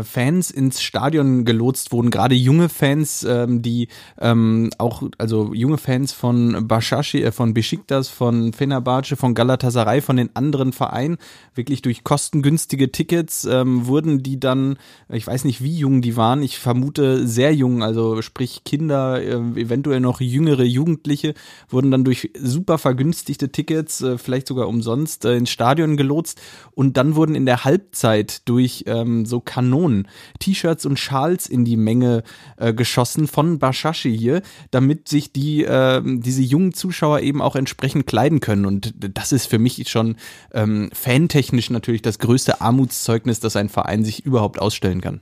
[0.02, 3.88] Fans ins Stadion gelotst wurden, gerade junge Fans, ähm, die
[4.20, 10.16] ähm, auch, also junge Fans von Bashashi, äh, von Besiktas, von Fenerbahce, von Galatasaray, von
[10.16, 11.18] den anderen Vereinen,
[11.54, 14.76] wirklich durch kostengünstige Tickets ähm, wurden die dann,
[15.08, 19.34] ich weiß nicht, wie jung die waren, ich vermute sehr jung, also sprich Kinder, äh,
[19.60, 21.34] eventuell noch jüngere Jugendliche,
[21.68, 26.40] wurden dann durch super vergünstigte Tickets, äh, vielleicht sogar umsonst, äh, ins Stadion gelotst.
[26.72, 30.08] Und dann wurden in der Halbzeit durch ähm, so Kanonen Millionen
[30.38, 32.22] T-Shirts und Schals in die Menge
[32.56, 38.06] äh, geschossen von Bashashi hier, damit sich die, äh, diese jungen Zuschauer eben auch entsprechend
[38.06, 38.66] kleiden können.
[38.66, 40.16] Und das ist für mich schon
[40.52, 45.20] ähm, fantechnisch natürlich das größte Armutszeugnis, das ein Verein sich überhaupt ausstellen kann.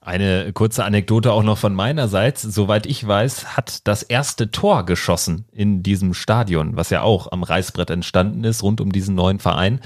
[0.00, 2.42] Eine kurze Anekdote auch noch von meinerseits.
[2.42, 7.42] Soweit ich weiß, hat das erste Tor geschossen in diesem Stadion, was ja auch am
[7.42, 9.80] Reißbrett entstanden ist, rund um diesen neuen Verein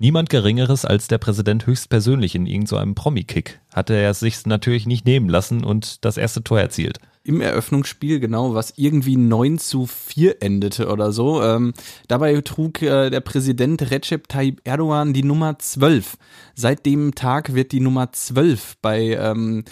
[0.00, 3.60] niemand Geringeres als der Präsident höchstpersönlich in irgendeinem so Promi-Kick.
[3.74, 6.98] Hatte er es sich natürlich nicht nehmen lassen und das erste Tor erzielt.
[7.22, 11.42] Im Eröffnungsspiel, genau, was irgendwie 9 zu 4 endete oder so.
[11.42, 11.74] Ähm,
[12.08, 16.16] dabei trug äh, der Präsident Recep Tayyip Erdogan die Nummer 12.
[16.54, 19.64] Seit dem Tag wird die Nummer 12 bei ähm,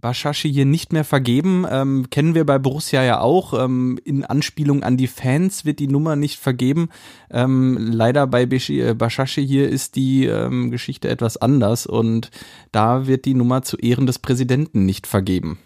[0.00, 1.66] Bashashi hier nicht mehr vergeben.
[1.70, 3.52] Ähm, kennen wir bei Borussia ja auch.
[3.52, 6.88] Ähm, in Anspielung an die Fans wird die Nummer nicht vergeben.
[7.30, 12.30] Ähm, leider bei äh, Bashashi hier ist die ähm, Geschichte etwas anders und
[12.72, 15.58] da wird die Nummer zu Ehren des Präsidenten nicht vergeben.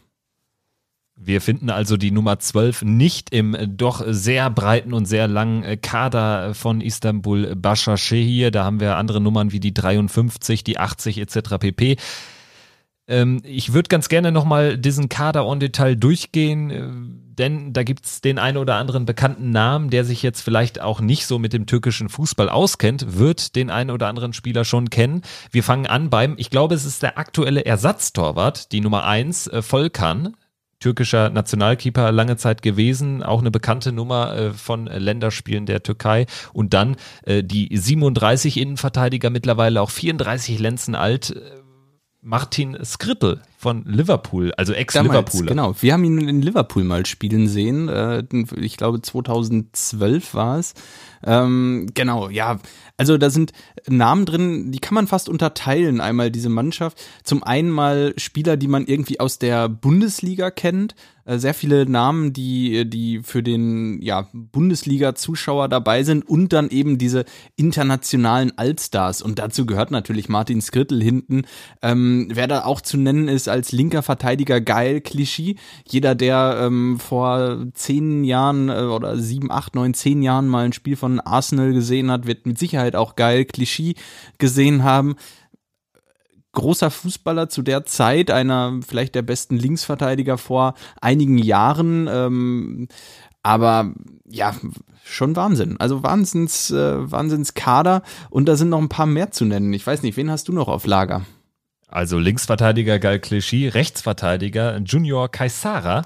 [1.19, 5.79] Wir finden also die Nummer 12 nicht im doch sehr breiten und sehr langen äh,
[5.79, 8.51] Kader von Istanbul Başakşehir.
[8.51, 11.57] Da haben wir andere Nummern wie die 53, die 80 etc.
[11.59, 11.97] pp.
[13.09, 16.83] Ähm, ich würde ganz gerne nochmal diesen Kader en Detail durchgehen, äh,
[17.39, 21.27] denn da gibt's den einen oder anderen bekannten Namen, der sich jetzt vielleicht auch nicht
[21.27, 25.23] so mit dem türkischen Fußball auskennt, wird den einen oder anderen Spieler schon kennen.
[25.51, 29.63] Wir fangen an beim, ich glaube, es ist der aktuelle Ersatztorwart, die Nummer eins, äh,
[29.63, 30.37] Volkan,
[30.81, 36.75] türkischer Nationalkeeper lange Zeit gewesen, auch eine bekannte Nummer äh, von Länderspielen der Türkei und
[36.75, 36.97] dann
[37.27, 41.35] die 37 Innenverteidiger mittlerweile auch 34 Lenzen alt,
[42.27, 43.41] Martin Skrittel.
[43.57, 45.47] von Liverpool, also Ex-Liverpooler.
[45.47, 47.89] Genau, wir haben ihn in Liverpool mal spielen sehen.
[47.89, 48.25] Äh,
[48.57, 50.75] ich glaube 2012 war es.
[51.25, 52.59] Ähm, genau, ja.
[52.97, 53.53] Also da sind
[53.89, 56.01] Namen drin, die kann man fast unterteilen.
[56.01, 57.03] Einmal diese Mannschaft.
[57.25, 60.95] Zum einen mal Spieler, die man irgendwie aus der Bundesliga kennt.
[61.27, 66.99] Äh, sehr viele Namen, die, die für den ja, Bundesliga-Zuschauer dabei sind und dann eben
[66.99, 67.25] diese
[67.57, 69.23] internationalen Allstars.
[69.23, 71.43] Und dazu gehört natürlich Martin Skrittel hinten.
[71.83, 75.57] Ähm, wer da auch zu nennen ist als linker Verteidiger geil, Klischee.
[75.87, 80.73] Jeder, der ähm, vor zehn Jahren äh, oder sieben, acht, neun, zehn Jahren mal ein
[80.73, 83.95] Spiel von Arsenal gesehen hat, wird mit Sicherheit auch geil Klischee
[84.39, 85.17] gesehen haben
[86.57, 92.09] großer Fußballer zu der Zeit, einer vielleicht der besten Linksverteidiger vor einigen Jahren.
[92.11, 92.89] Ähm,
[93.43, 93.93] aber
[94.29, 94.57] ja,
[95.05, 95.77] schon Wahnsinn.
[95.79, 99.73] Also Wahnsinns, äh, Wahnsinnskader und da sind noch ein paar mehr zu nennen.
[99.73, 101.25] Ich weiß nicht, wen hast du noch auf Lager?
[101.87, 106.03] Also Linksverteidiger Gal Clichy, Rechtsverteidiger Junior Kaisara.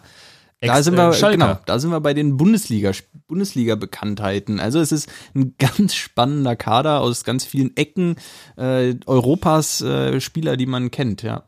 [0.60, 2.92] Da sind wir, äh, genau, da sind wir bei den Bundesliga,
[3.28, 4.60] Bundesliga-Bekanntheiten.
[4.60, 8.16] Also es ist ein ganz spannender Kader aus ganz vielen Ecken
[8.56, 11.44] äh, Europas äh, Spieler, die man kennt, ja.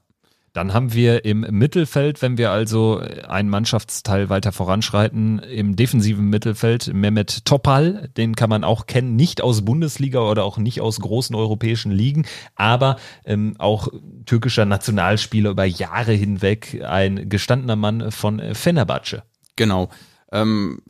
[0.52, 6.92] Dann haben wir im Mittelfeld, wenn wir also einen Mannschaftsteil weiter voranschreiten, im defensiven Mittelfeld
[6.92, 11.34] Mehmet Topal, den kann man auch kennen, nicht aus Bundesliga oder auch nicht aus großen
[11.34, 13.88] europäischen Ligen, aber ähm, auch
[14.26, 19.22] türkischer Nationalspieler über Jahre hinweg, ein gestandener Mann von Fenerbahce.
[19.56, 19.88] Genau.
[20.32, 20.82] Ähm,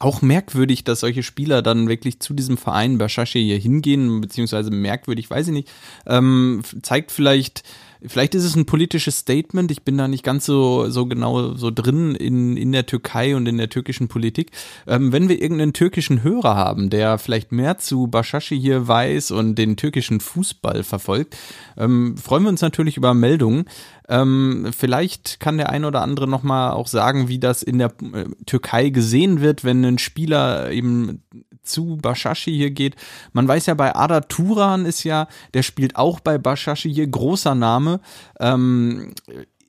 [0.00, 5.30] auch merkwürdig, dass solche Spieler dann wirklich zu diesem Verein Başakşehir hier hingehen, beziehungsweise merkwürdig,
[5.30, 5.68] weiß ich nicht,
[6.06, 7.62] ähm, zeigt vielleicht,
[8.06, 9.70] Vielleicht ist es ein politisches Statement.
[9.70, 13.46] Ich bin da nicht ganz so, so genau so drin in, in der Türkei und
[13.46, 14.50] in der türkischen Politik.
[14.86, 19.56] Ähm, wenn wir irgendeinen türkischen Hörer haben, der vielleicht mehr zu Bashashi hier weiß und
[19.56, 21.36] den türkischen Fußball verfolgt,
[21.76, 23.64] ähm, freuen wir uns natürlich über Meldungen.
[24.08, 28.24] Ähm, vielleicht kann der ein oder andere nochmal auch sagen, wie das in der äh,
[28.46, 31.22] Türkei gesehen wird, wenn ein Spieler eben
[31.62, 32.96] zu Bashashi hier geht.
[33.32, 37.54] Man weiß ja bei Ada Turan ist ja, der spielt auch bei Bashashi hier, großer
[37.54, 38.00] Name.
[38.38, 39.14] Ähm,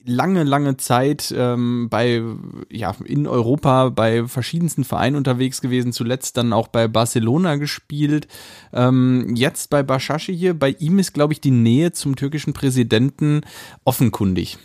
[0.04, 2.22] lange, lange Zeit ähm, bei,
[2.70, 8.28] ja, in Europa bei verschiedensten Vereinen unterwegs gewesen, zuletzt dann auch bei Barcelona gespielt,
[8.72, 10.58] ähm, jetzt bei Bashashi hier.
[10.58, 13.42] Bei ihm ist, glaube ich, die Nähe zum türkischen Präsidenten
[13.84, 14.58] offenkundig.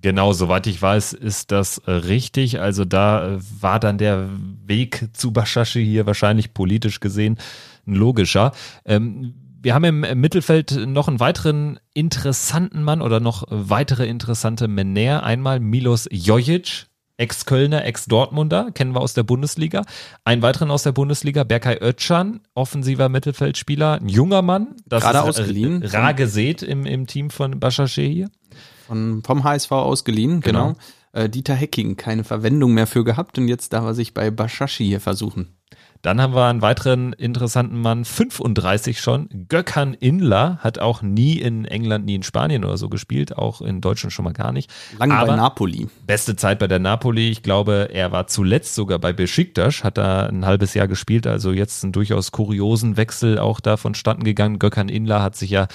[0.00, 2.60] Genau, soweit ich weiß, ist das äh, richtig.
[2.60, 4.28] Also da äh, war dann der
[4.64, 7.38] Weg zu Baschashi hier wahrscheinlich politisch gesehen
[7.86, 8.52] ein logischer.
[8.84, 15.24] Ähm, wir haben im Mittelfeld noch einen weiteren interessanten Mann oder noch weitere interessante Männer.
[15.24, 16.86] Einmal Milos Jojic,
[17.16, 19.82] Ex-Kölner, Ex-Dortmunder, kennen wir aus der Bundesliga.
[20.24, 24.76] Einen weiteren aus der Bundesliga, Berkay Özcan, offensiver Mittelfeldspieler, ein junger Mann.
[24.86, 25.82] Das Gerade ist ausgeliehen.
[25.82, 28.30] Rar gesät im, im Team von Baschache hier.
[28.88, 30.68] Von, vom HSV ausgeliehen, genau.
[30.68, 30.78] genau.
[31.12, 34.84] Äh, Dieter Hecking, keine Verwendung mehr für gehabt und jetzt darf er sich bei Bashashi
[34.84, 35.54] hier versuchen.
[36.02, 39.28] Dann haben wir einen weiteren interessanten Mann, 35 schon.
[39.48, 43.80] Gökhan Inler hat auch nie in England, nie in Spanien oder so gespielt, auch in
[43.80, 44.70] Deutschland schon mal gar nicht.
[44.98, 45.88] Lange Aber bei Napoli.
[46.06, 47.30] Beste Zeit bei der Napoli.
[47.30, 51.50] Ich glaube, er war zuletzt sogar bei Besiktas, hat da ein halbes Jahr gespielt, also
[51.50, 54.60] jetzt einen durchaus kuriosen Wechsel auch da vonstatten gegangen.
[54.60, 55.66] Gökhan Inler hat sich ja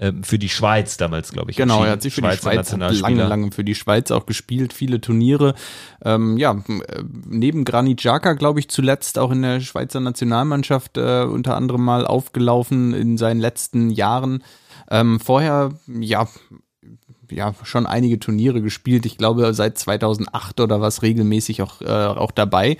[0.00, 1.58] ähm, für die Schweiz damals, glaube ich.
[1.58, 4.72] Genau, er hat sich für Schweizer die Schweiz lange, lange für die Schweiz auch gespielt,
[4.72, 5.54] viele Turniere.
[6.02, 11.24] Ähm, ja, äh, neben Granit Xhaka, glaube ich, zuletzt auch in der Schweizer Nationalmannschaft äh,
[11.24, 14.42] unter anderem mal aufgelaufen in seinen letzten Jahren.
[14.90, 16.26] Ähm, vorher, ja,
[17.30, 19.04] ja, schon einige Turniere gespielt.
[19.04, 22.78] Ich glaube, seit 2008 oder was regelmäßig auch, äh, auch dabei.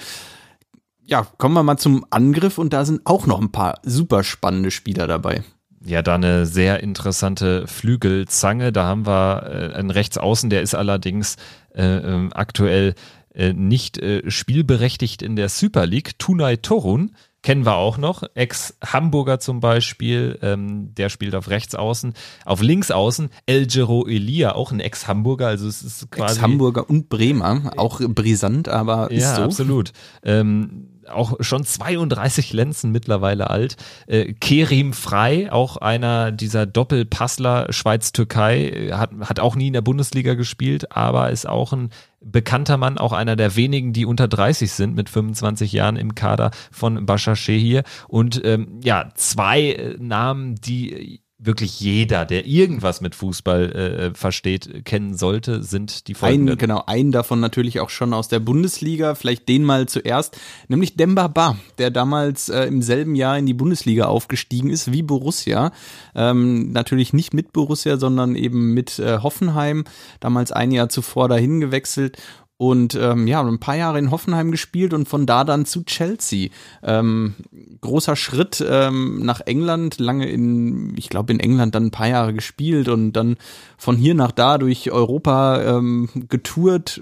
[1.04, 4.70] Ja, kommen wir mal zum Angriff und da sind auch noch ein paar super spannende
[4.70, 5.44] Spieler dabei
[5.85, 8.72] ja da eine sehr interessante Flügelzange.
[8.72, 11.37] Da haben wir äh, einen Rechtsaußen, der ist allerdings
[11.74, 12.95] äh, ähm, aktuell
[13.35, 16.18] äh, nicht äh, spielberechtigt in der Super League.
[16.18, 17.12] Tunay Torun
[17.43, 18.22] kennen wir auch noch.
[18.35, 22.14] Ex-Hamburger zum Beispiel, ähm, der spielt auf Rechtsaußen.
[22.45, 26.35] Auf Linksaußen Elgero Elia, auch ein Ex-Hamburger, also es ist quasi.
[26.35, 29.43] Ex-Hamburger und Bremer, auch brisant, aber ist ja, so.
[29.43, 29.93] absolut.
[30.22, 33.76] Ähm, auch schon 32 Lenzen mittlerweile alt.
[34.06, 39.80] Äh, Kerim Frei, auch einer dieser Doppelpassler Schweiz-Türkei, äh, hat, hat auch nie in der
[39.82, 41.90] Bundesliga gespielt, aber ist auch ein
[42.20, 46.50] bekannter Mann, auch einer der wenigen, die unter 30 sind mit 25 Jahren im Kader
[46.70, 47.82] von Bashar hier.
[48.08, 54.84] Und ähm, ja, zwei äh, Namen, die wirklich jeder, der irgendwas mit Fußball äh, versteht,
[54.84, 56.55] kennen sollte, sind die folgenden.
[56.55, 60.38] Ein, genau, einen davon natürlich auch schon aus der Bundesliga, vielleicht den mal zuerst,
[60.68, 65.03] nämlich Demba Ba, der damals äh, im selben Jahr in die Bundesliga aufgestiegen ist, wie
[65.03, 65.72] Borussia.
[66.14, 69.84] Ähm, natürlich nicht mit Borussia, sondern eben mit äh, Hoffenheim,
[70.20, 72.18] damals ein Jahr zuvor dahin gewechselt
[72.61, 76.50] und ähm, ja, ein paar Jahre in Hoffenheim gespielt und von da dann zu Chelsea.
[76.82, 77.32] Ähm,
[77.80, 82.34] großer Schritt ähm, nach England, lange in, ich glaube in England dann ein paar Jahre
[82.34, 83.38] gespielt und dann
[83.78, 87.00] von hier nach da durch Europa ähm, getourt.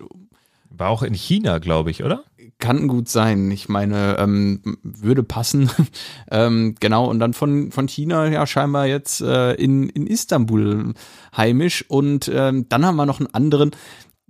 [0.70, 2.22] War auch in China, glaube ich, oder?
[2.60, 3.50] Kann gut sein.
[3.50, 5.70] Ich meine, ähm, würde passen.
[6.30, 10.94] ähm, genau, und dann von, von China ja scheinbar jetzt äh, in, in Istanbul
[11.36, 11.84] heimisch.
[11.88, 13.72] Und ähm, dann haben wir noch einen anderen,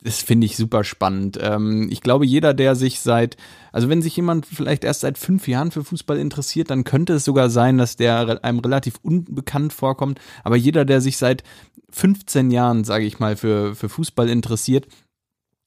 [0.01, 1.39] das finde ich super spannend.
[1.41, 3.37] Ähm, ich glaube, jeder, der sich seit,
[3.73, 7.25] also wenn sich jemand vielleicht erst seit fünf Jahren für Fußball interessiert, dann könnte es
[7.25, 10.21] sogar sein, dass der einem relativ unbekannt vorkommt.
[10.45, 11.43] Aber jeder, der sich seit
[11.91, 14.87] 15 Jahren, sage ich mal, für, für Fußball interessiert,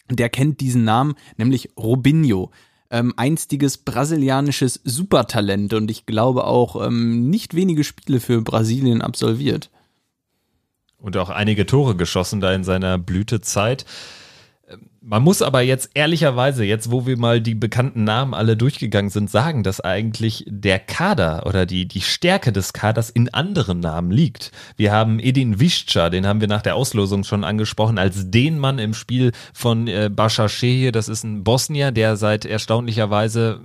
[0.10, 2.52] der kennt diesen Namen, nämlich Robinho.
[2.90, 9.70] Ähm, einstiges brasilianisches Supertalent und ich glaube auch ähm, nicht wenige Spiele für Brasilien absolviert.
[10.98, 13.86] Und auch einige Tore geschossen da in seiner Blütezeit.
[15.04, 19.32] Man muss aber jetzt ehrlicherweise, jetzt wo wir mal die bekannten Namen alle durchgegangen sind,
[19.32, 24.52] sagen, dass eigentlich der Kader oder die, die Stärke des Kaders in anderen Namen liegt.
[24.78, 28.78] Wir haben Edin Visca, den haben wir nach der Auslosung schon angesprochen, als den Mann
[28.78, 30.92] im Spiel von äh, Bashar Shehe.
[30.92, 33.60] Das ist ein Bosnier, der seit erstaunlicherweise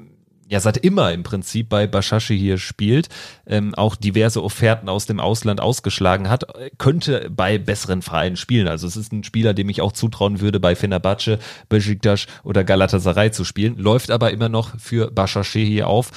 [0.49, 3.09] ja seit immer im Prinzip bei Bashashi hier spielt,
[3.47, 6.45] ähm, auch diverse Offerten aus dem Ausland ausgeschlagen hat,
[6.79, 8.69] könnte bei besseren Vereinen spielen.
[8.69, 11.39] Also es ist ein Spieler, dem ich auch zutrauen würde, bei Fenerbahce,
[11.69, 16.11] Besiktas oder Galatasaray zu spielen, läuft aber immer noch für Bashashi hier auf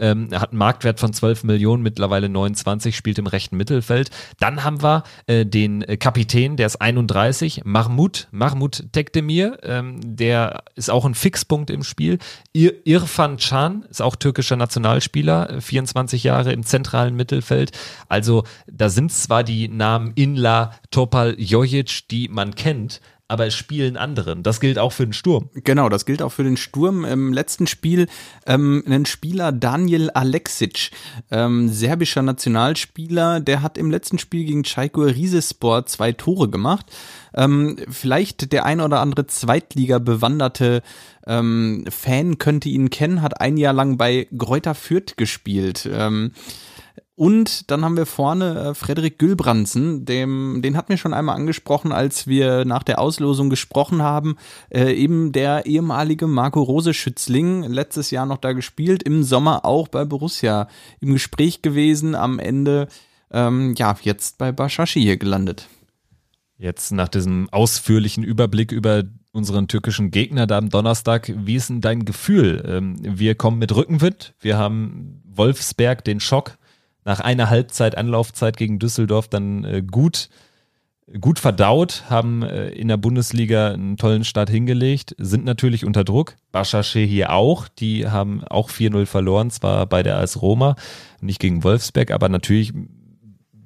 [0.00, 4.10] ähm, hat einen Marktwert von 12 Millionen, mittlerweile 29, spielt im rechten Mittelfeld.
[4.38, 10.90] Dann haben wir äh, den Kapitän, der ist 31, Mahmoud, Mahmoud Tekdemir, ähm, der ist
[10.90, 12.18] auch ein Fixpunkt im Spiel.
[12.52, 17.72] Ir Irfan Can ist auch türkischer Nationalspieler, 24 Jahre im zentralen Mittelfeld.
[18.08, 23.96] Also da sind zwar die Namen Inla, Topal, Jojic, die man kennt, aber es spielen
[23.96, 24.42] anderen.
[24.42, 25.50] Das gilt auch für den Sturm.
[25.54, 27.04] Genau, das gilt auch für den Sturm.
[27.04, 28.08] Im letzten Spiel
[28.44, 30.90] ähm, ein Spieler Daniel Aleksic,
[31.30, 36.86] ähm, serbischer Nationalspieler, der hat im letzten Spiel gegen Çaykur Rizespor zwei Tore gemacht.
[37.32, 40.82] Ähm, vielleicht der ein oder andere Zweitliga bewanderte
[41.24, 45.88] ähm, Fan könnte ihn kennen, hat ein Jahr lang bei Greuther Fürth gespielt.
[45.92, 46.32] Ähm,
[47.20, 51.92] und dann haben wir vorne äh, Frederik Gülbransen, dem, den hat mir schon einmal angesprochen,
[51.92, 54.36] als wir nach der Auslosung gesprochen haben.
[54.70, 59.88] Äh, eben der ehemalige Marco Rose Schützling, letztes Jahr noch da gespielt, im Sommer auch
[59.88, 60.66] bei Borussia
[61.00, 62.88] im Gespräch gewesen, am Ende
[63.30, 65.68] ähm, ja jetzt bei Bashashi hier gelandet.
[66.56, 69.02] Jetzt nach diesem ausführlichen Überblick über
[69.32, 72.64] unseren türkischen Gegner da am Donnerstag, wie ist denn dein Gefühl?
[72.66, 76.56] Ähm, wir kommen mit Rückenwind, wir haben Wolfsberg den Schock
[77.04, 80.28] nach einer Halbzeit Anlaufzeit gegen Düsseldorf dann äh, gut
[81.18, 86.36] gut verdaut, haben äh, in der Bundesliga einen tollen Start hingelegt, sind natürlich unter Druck.
[86.52, 90.76] Baschache hier auch, die haben auch 4-0 verloren, zwar bei der AS Roma,
[91.20, 92.72] nicht gegen Wolfsberg, aber natürlich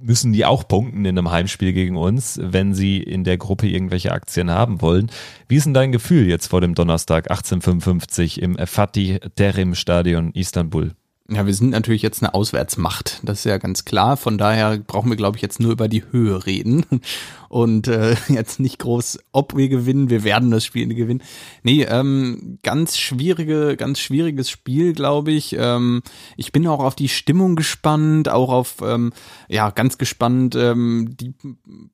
[0.01, 4.13] müssen die auch punkten in einem Heimspiel gegen uns, wenn sie in der Gruppe irgendwelche
[4.13, 5.11] Aktien haben wollen.
[5.49, 10.93] Wie ist denn dein Gefühl jetzt vor dem Donnerstag 1855 im Fatih Terim Stadion Istanbul?
[11.31, 14.19] Ja, wir sind natürlich jetzt eine Auswärtsmacht, das ist ja ganz klar.
[14.19, 16.85] Von daher brauchen wir, glaube ich, jetzt nur über die Höhe reden
[17.49, 21.23] und äh, jetzt nicht groß, ob wir gewinnen, wir werden das Spiel gewinnen.
[21.63, 25.57] Nee, ähm, ganz schwierige, ganz schwieriges Spiel, glaube ich.
[25.59, 26.03] Ähm,
[26.37, 29.15] ich bin auch auf die Stimmung gespannt, auch auf, ähm,
[29.49, 31.33] ja, ganz gespannt, ähm, die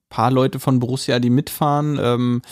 [0.09, 1.99] paar Leute von Borussia, die mitfahren.
[2.03, 2.43] Ähm,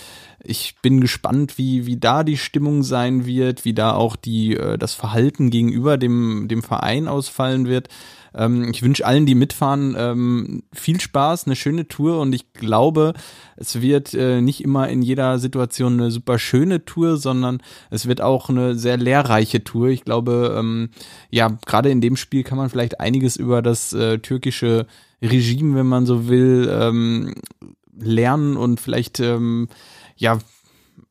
[0.43, 4.78] ich bin gespannt, wie, wie da die Stimmung sein wird, wie da auch die, äh,
[4.78, 7.89] das Verhalten gegenüber dem, dem Verein ausfallen wird.
[8.34, 13.14] Ähm, ich wünsche allen, die mitfahren, ähm, viel Spaß, eine schöne Tour und ich glaube,
[13.57, 17.61] es wird äh, nicht immer in jeder Situation eine super schöne Tour, sondern
[17.91, 19.89] es wird auch eine sehr lehrreiche Tour.
[19.89, 20.91] Ich glaube, ähm,
[21.30, 24.86] ja, gerade in dem Spiel kann man vielleicht einiges über das äh, türkische
[25.20, 27.34] Regime, wenn man so will, ähm,
[28.01, 29.20] lernen und vielleicht
[30.18, 30.38] ja,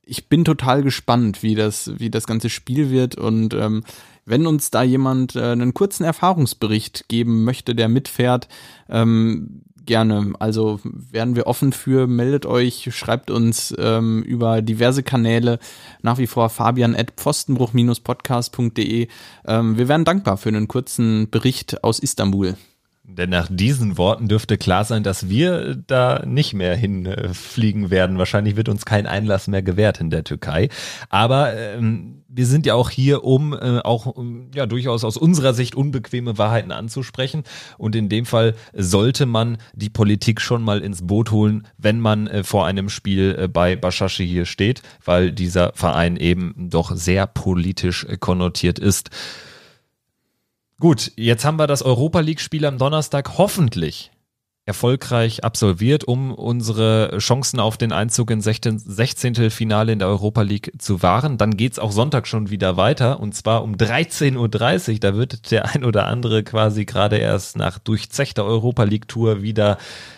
[0.03, 3.84] ich bin total gespannt, wie das, wie das ganze Spiel wird und ähm,
[4.26, 8.47] wenn uns da jemand äh, einen kurzen Erfahrungsbericht geben möchte, der mitfährt,
[8.89, 10.34] ähm, gerne.
[10.38, 15.58] Also werden wir offen für, meldet euch, schreibt uns ähm, über diverse Kanäle,
[16.03, 19.08] nach wie vor fabian at pfostenbruch-podcast.de.
[19.47, 22.55] Ähm, wir wären dankbar für einen kurzen Bericht aus Istanbul.
[23.10, 28.18] Denn nach diesen Worten dürfte klar sein, dass wir da nicht mehr hinfliegen werden.
[28.18, 30.68] Wahrscheinlich wird uns kein Einlass mehr gewährt in der Türkei.
[31.08, 34.14] Aber ähm, wir sind ja auch hier, um äh, auch
[34.53, 37.43] ja durchaus aus unserer Sicht unbequeme Wahrheiten anzusprechen.
[37.78, 42.28] Und in dem Fall sollte man die Politik schon mal ins Boot holen, wenn man
[42.28, 47.26] äh, vor einem Spiel äh, bei Bashashi hier steht, weil dieser Verein eben doch sehr
[47.26, 49.12] politisch konnotiert ist.
[50.80, 54.12] Gut, jetzt haben wir das Europa League-Spiel am Donnerstag hoffentlich
[54.68, 59.49] erfolgreich absolviert, um unsere Chancen auf den Einzug ins 16.
[59.49, 61.38] Finale in der Europa League zu wahren.
[61.38, 64.99] Dann geht's auch Sonntag schon wieder weiter und zwar um 13.30 Uhr.
[64.99, 69.78] Da wird der ein oder andere quasi gerade erst nach durchzechter Europa League Tour wieder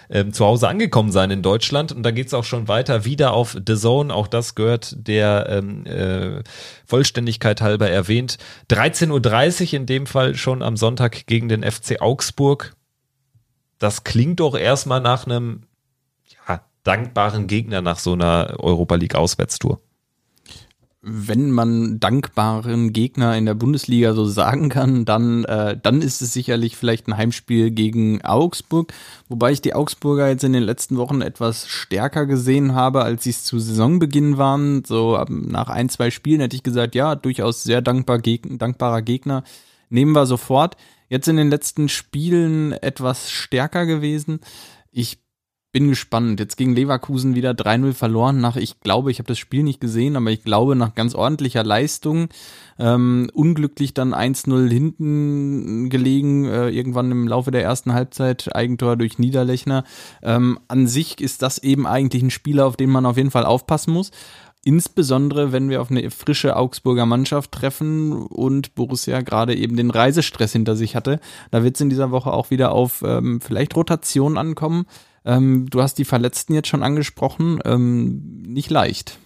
[0.10, 1.92] ähm, zu Hause angekommen sein in Deutschland.
[1.92, 4.12] Und da geht's auch schon weiter wieder auf The Zone.
[4.12, 6.42] Auch das gehört der ähm, äh,
[6.88, 8.40] Vollständigkeit halber erwähnt.
[8.72, 12.74] 13.30 Uhr in dem Fall schon am Sonntag gegen den FC Augsburg.
[13.80, 15.64] Das klingt doch erstmal nach einem
[16.48, 19.82] ja, dankbaren Gegner nach so einer Europa League Auswärtstour
[21.02, 26.34] wenn man dankbaren Gegner in der Bundesliga so sagen kann, dann, äh, dann ist es
[26.34, 28.92] sicherlich vielleicht ein Heimspiel gegen Augsburg,
[29.30, 33.30] wobei ich die Augsburger jetzt in den letzten Wochen etwas stärker gesehen habe, als sie
[33.30, 34.84] es zu Saisonbeginn waren.
[34.84, 39.44] So nach ein, zwei Spielen hätte ich gesagt, ja, durchaus sehr dankbar, geg dankbarer Gegner.
[39.90, 40.78] Nehmen wir sofort.
[41.10, 44.40] Jetzt in den letzten Spielen etwas stärker gewesen.
[44.92, 45.20] Ich
[45.72, 46.40] bin gespannt.
[46.40, 50.16] Jetzt gegen Leverkusen wieder 3-0 verloren nach, ich glaube, ich habe das Spiel nicht gesehen,
[50.16, 52.30] aber ich glaube nach ganz ordentlicher Leistung.
[52.80, 59.20] Ähm, unglücklich dann 1-0 hinten gelegen, äh, irgendwann im Laufe der ersten Halbzeit, Eigentor durch
[59.20, 59.84] Niederlechner.
[60.24, 63.46] Ähm, an sich ist das eben eigentlich ein Spieler, auf den man auf jeden Fall
[63.46, 64.12] aufpassen muss.
[64.66, 70.52] Insbesondere, wenn wir auf eine frische Augsburger Mannschaft treffen und Borussia gerade eben den Reisestress
[70.52, 71.22] hinter sich hatte.
[71.50, 74.86] Da wird es in dieser Woche auch wieder auf ähm, vielleicht Rotation ankommen.
[75.24, 77.60] Ähm, du hast die Verletzten jetzt schon angesprochen.
[77.64, 79.18] Ähm, nicht leicht.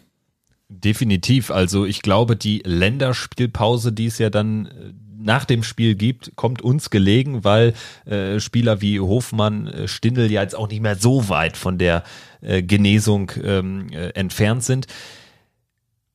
[0.70, 1.50] Definitiv.
[1.50, 6.62] Also ich glaube, die Länderspielpause, die es ja dann äh, nach dem Spiel gibt, kommt
[6.62, 7.74] uns gelegen, weil
[8.06, 12.04] äh, Spieler wie Hofmann, äh, Stindl ja jetzt auch nicht mehr so weit von der
[12.42, 14.88] äh, Genesung ähm, äh, entfernt sind.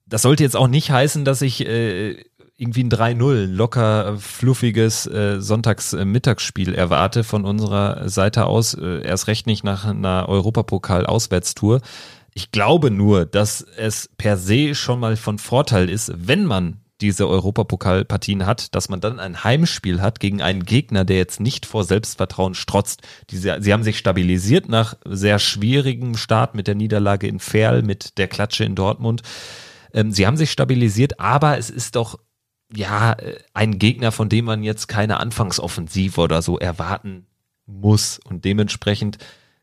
[0.09, 2.25] Das sollte jetzt auch nicht heißen, dass ich äh,
[2.57, 9.47] irgendwie ein 3-0, locker fluffiges äh, Sonntagsmittagsspiel erwarte von unserer Seite aus, äh, erst recht
[9.47, 11.81] nicht nach einer Europapokal-Auswärtstour.
[12.35, 17.29] Ich glaube nur, dass es per se schon mal von Vorteil ist, wenn man diese
[17.29, 21.85] Europapokalpartien hat, dass man dann ein Heimspiel hat gegen einen Gegner, der jetzt nicht vor
[21.85, 23.03] Selbstvertrauen strotzt.
[23.31, 28.19] Diese, sie haben sich stabilisiert nach sehr schwierigem Start mit der Niederlage in Ferl, mit
[28.19, 29.23] der Klatsche in Dortmund.
[29.93, 32.19] Ähm, sie haben sich stabilisiert, aber es ist doch
[32.75, 37.27] ja, äh, ein Gegner, von dem man jetzt keine Anfangsoffensive oder so erwarten
[37.67, 38.21] muss.
[38.25, 39.19] Und dementsprechend,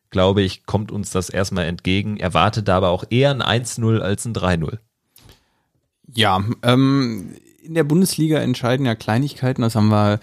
[0.10, 2.18] glaube ich, kommt uns das erstmal entgegen.
[2.18, 4.80] Erwartet aber auch eher ein 1-0 als ein 3-0.
[6.14, 9.62] Ja, ähm, in der Bundesliga entscheiden ja Kleinigkeiten.
[9.62, 10.20] Das haben wir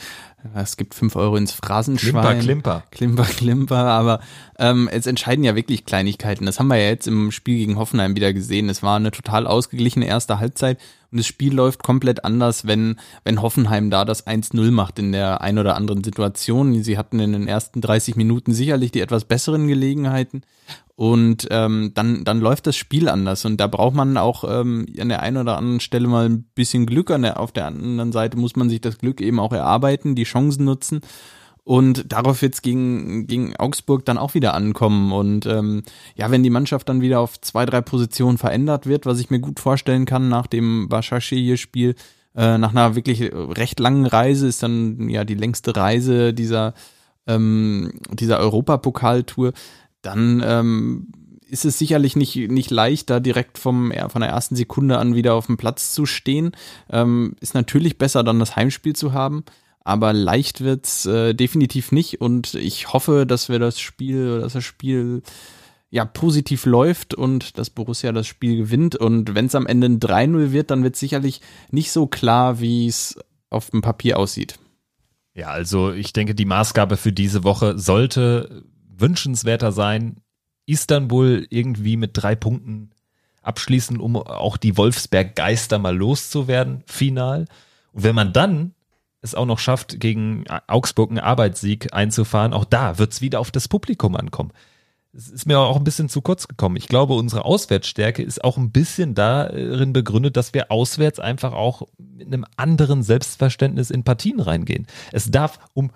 [0.55, 2.41] es gibt fünf Euro ins Phrasenschwein.
[2.41, 3.25] Klimper, Klimper.
[3.25, 3.85] Klimper, Klimper.
[3.87, 4.21] Aber
[4.59, 6.47] ähm, es entscheiden ja wirklich Kleinigkeiten.
[6.47, 8.69] Das haben wir ja jetzt im Spiel gegen Hoffenheim wieder gesehen.
[8.69, 10.79] Es war eine total ausgeglichene erste Halbzeit
[11.13, 15.43] und das Spiel läuft komplett anders, wenn, wenn Hoffenheim da das 1-0 macht in der
[15.43, 16.83] ein oder anderen Situation.
[16.83, 20.41] Sie hatten in den ersten 30 Minuten sicherlich die etwas besseren Gelegenheiten.
[20.95, 23.45] Und ähm, dann, dann läuft das Spiel anders.
[23.45, 26.87] Und da braucht man auch ähm, an der einen oder anderen Stelle mal ein bisschen
[26.87, 27.11] Glück.
[27.11, 30.25] An der, auf der anderen Seite muss man sich das Glück eben auch erarbeiten, die
[30.33, 31.01] Chancen nutzen.
[31.65, 35.13] Und darauf es gegen, gegen Augsburg dann auch wieder ankommen.
[35.13, 35.83] Und ähm,
[36.17, 39.39] ja, wenn die Mannschaft dann wieder auf zwei, drei Positionen verändert wird, was ich mir
[39.39, 41.95] gut vorstellen kann nach dem Bashashi-Spiel,
[42.35, 46.75] äh, nach einer wirklich recht langen Reise, ist dann ja die längste Reise dieser,
[47.29, 49.53] ähm, dieser Europapokaltour,
[50.01, 51.13] dann ähm,
[51.53, 55.35] ist es sicherlich nicht, nicht leicht, da direkt vom, von der ersten Sekunde an wieder
[55.35, 56.53] auf dem Platz zu stehen.
[56.91, 59.45] Ähm, ist natürlich besser, dann das Heimspiel zu haben.
[59.85, 62.21] Aber leicht wird's äh, definitiv nicht.
[62.21, 65.23] Und ich hoffe, dass wir das Spiel, dass das Spiel
[65.91, 68.97] ja positiv läuft und dass Borussia das Spiel gewinnt.
[68.97, 72.87] Und wenn es am Ende ein 3-0 wird, dann wird sicherlich nicht so klar, wie
[72.87, 73.19] es
[73.51, 74.59] auf dem Papier aussieht.
[75.35, 78.65] Ja, also ich denke, die Maßgabe für diese Woche sollte
[78.97, 80.17] wünschenswerter sein,
[80.67, 82.91] Istanbul irgendwie mit drei Punkten
[83.43, 87.47] abschließen, um auch die Wolfsberg-Geister mal loszuwerden, final.
[87.93, 88.75] Und wenn man dann
[89.23, 93.51] es auch noch schafft, gegen Augsburg einen Arbeitssieg einzufahren, auch da wird es wieder auf
[93.51, 94.53] das Publikum ankommen.
[95.15, 96.77] Es ist mir auch ein bisschen zu kurz gekommen.
[96.77, 101.83] Ich glaube, unsere Auswärtsstärke ist auch ein bisschen darin begründet, dass wir auswärts einfach auch
[101.99, 104.87] mit einem anderen Selbstverständnis in Partien reingehen.
[105.13, 105.91] Es darf um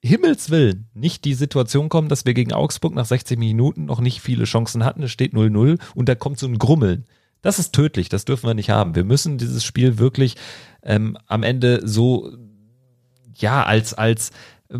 [0.00, 4.20] Himmels Willen nicht die Situation kommen, dass wir gegen Augsburg nach 60 Minuten noch nicht
[4.20, 5.02] viele Chancen hatten.
[5.02, 7.04] Es steht 0-0 und da kommt so ein Grummeln.
[7.42, 8.94] Das ist tödlich, das dürfen wir nicht haben.
[8.94, 10.36] Wir müssen dieses Spiel wirklich
[10.82, 12.32] ähm, am Ende so,
[13.34, 14.30] ja, als, als
[14.70, 14.78] äh,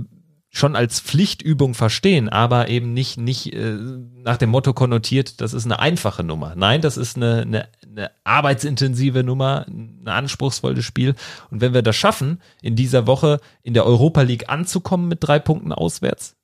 [0.51, 3.77] schon als Pflichtübung verstehen, aber eben nicht, nicht äh,
[4.23, 6.55] nach dem Motto konnotiert, das ist eine einfache Nummer.
[6.57, 11.15] Nein, das ist eine, eine, eine arbeitsintensive Nummer, ein anspruchsvolles Spiel.
[11.51, 15.39] Und wenn wir das schaffen, in dieser Woche in der Europa League anzukommen mit drei
[15.39, 16.37] Punkten auswärts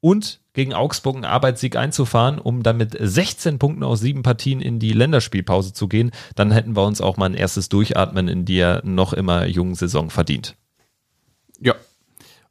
[0.00, 4.78] und gegen Augsburg einen Arbeitssieg einzufahren, um dann mit 16 Punkten aus sieben Partien in
[4.78, 8.82] die Länderspielpause zu gehen, dann hätten wir uns auch mal ein erstes Durchatmen in der
[8.84, 10.56] noch immer jungen Saison verdient.
[11.60, 11.74] Ja,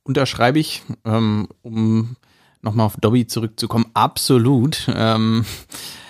[0.03, 2.15] unterschreibe ich, ähm, um
[2.61, 4.87] nochmal auf Dobby zurückzukommen, absolut.
[4.93, 5.45] Ähm,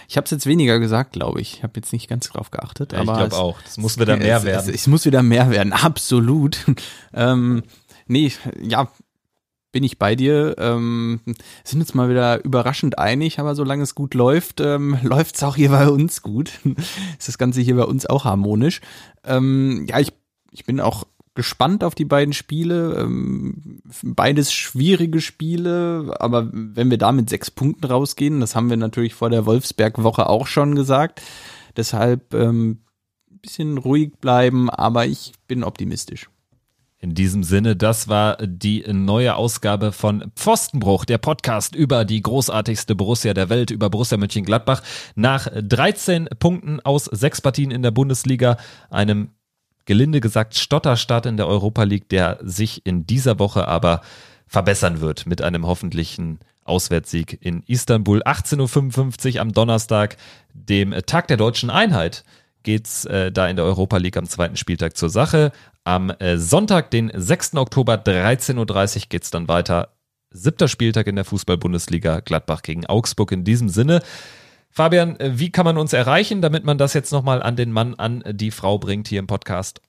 [0.07, 1.57] ich habe es jetzt weniger gesagt, glaube ich.
[1.57, 2.93] Ich habe jetzt nicht ganz drauf geachtet.
[2.93, 3.61] Ja, aber ich glaube auch.
[3.61, 4.69] Das muss wieder mehr es, werden.
[4.69, 6.65] Es, es, muss wieder mehr werden, absolut.
[7.13, 7.63] ähm,
[8.07, 8.89] nee, ja,
[9.71, 10.55] bin ich bei dir.
[10.57, 11.21] Ähm,
[11.63, 15.55] sind uns mal wieder überraschend einig, aber solange es gut läuft, ähm, läuft es auch
[15.55, 16.59] hier bei uns gut.
[17.17, 18.81] ist das Ganze hier bei uns auch harmonisch.
[19.23, 20.13] Ähm, ja, ich,
[20.51, 21.05] ich bin auch
[21.35, 22.97] gespannt auf die beiden Spiele.
[22.99, 28.77] Ähm, beides schwierige Spiele, aber wenn wir da mit sechs Punkten rausgehen, das haben wir
[28.77, 31.21] natürlich vor der Wolfsberg-Woche auch schon gesagt.
[31.77, 32.79] Deshalb ähm,
[33.41, 36.29] bisschen ruhig bleiben, aber ich bin optimistisch.
[37.01, 42.93] In diesem Sinne, das war die neue Ausgabe von Pfostenbruch, der Podcast über die großartigste
[42.93, 44.83] Borussia der Welt, über Borussia Mönchengladbach.
[45.15, 48.57] Nach 13 Punkten aus sechs Partien in der Bundesliga,
[48.89, 49.29] einem
[49.85, 54.01] gelinde gesagt Stotterstart in der Europa League, der sich in dieser Woche aber
[54.45, 58.21] verbessern wird mit einem hoffentlichen Auswärtssieg in Istanbul.
[58.23, 60.17] 18.55 Uhr am Donnerstag,
[60.53, 62.25] dem Tag der deutschen Einheit,
[62.63, 65.51] geht's äh, da in der Europa League am zweiten Spieltag zur Sache.
[65.83, 67.55] Am äh, Sonntag, den 6.
[67.55, 69.93] Oktober, 13.30 Uhr geht's dann weiter.
[70.31, 73.31] Siebter Spieltag in der Fußball-Bundesliga, Gladbach gegen Augsburg.
[73.31, 74.01] In diesem Sinne,
[74.69, 77.95] Fabian, äh, wie kann man uns erreichen, damit man das jetzt nochmal an den Mann,
[77.95, 79.81] an die Frau bringt hier im Podcast?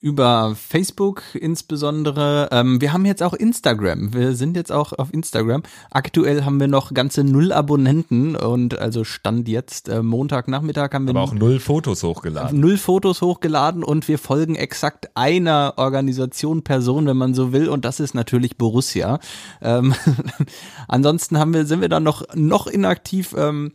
[0.00, 2.48] Über Facebook insbesondere.
[2.52, 4.14] Ähm, wir haben jetzt auch Instagram.
[4.14, 5.62] Wir sind jetzt auch auf Instagram.
[5.90, 11.10] Aktuell haben wir noch ganze null Abonnenten und also Stand jetzt äh, Montagnachmittag haben wir
[11.10, 12.58] aber auch null Fotos hochgeladen.
[12.58, 17.84] Null Fotos hochgeladen und wir folgen exakt einer Organisation, Person, wenn man so will, und
[17.84, 19.20] das ist natürlich Borussia.
[19.60, 19.94] Ähm,
[20.88, 23.34] ansonsten haben wir sind wir dann noch noch inaktiv.
[23.36, 23.72] Ähm,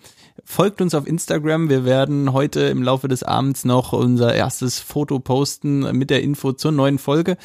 [0.48, 1.70] Folgt uns auf Instagram.
[1.70, 6.52] Wir werden heute im Laufe des Abends noch unser erstes Foto posten mit der Info
[6.54, 7.38] zur neuen Folge.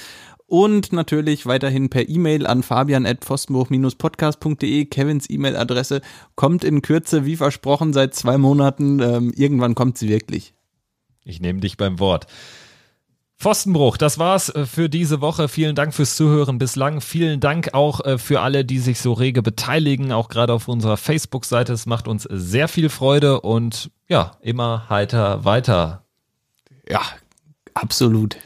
[0.47, 4.85] Und natürlich weiterhin per E-Mail an fabian.pfostenbruch-podcast.de.
[4.85, 6.03] Kevins E-Mail-Adresse
[6.35, 9.01] kommt in Kürze, wie versprochen, seit zwei Monaten.
[9.01, 10.53] Ähm, irgendwann kommt sie wirklich.
[11.25, 12.27] Ich nehme dich beim Wort.
[13.41, 15.49] Pfostenbruch, das war's äh, für diese Woche.
[15.49, 17.01] Vielen Dank fürs Zuhören bislang.
[17.01, 20.99] Vielen Dank auch äh, für alle, die sich so rege beteiligen, auch gerade auf unserer
[20.99, 21.73] Facebook-Seite.
[21.73, 26.05] Es macht uns sehr viel Freude und ja, immer heiter weiter.
[26.87, 27.01] Ja,
[27.73, 28.37] absolut.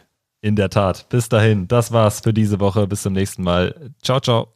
[0.40, 1.09] In der Tat.
[1.09, 2.86] Bis dahin, das war's für diese Woche.
[2.86, 3.90] Bis zum nächsten Mal.
[4.01, 4.55] Ciao, ciao.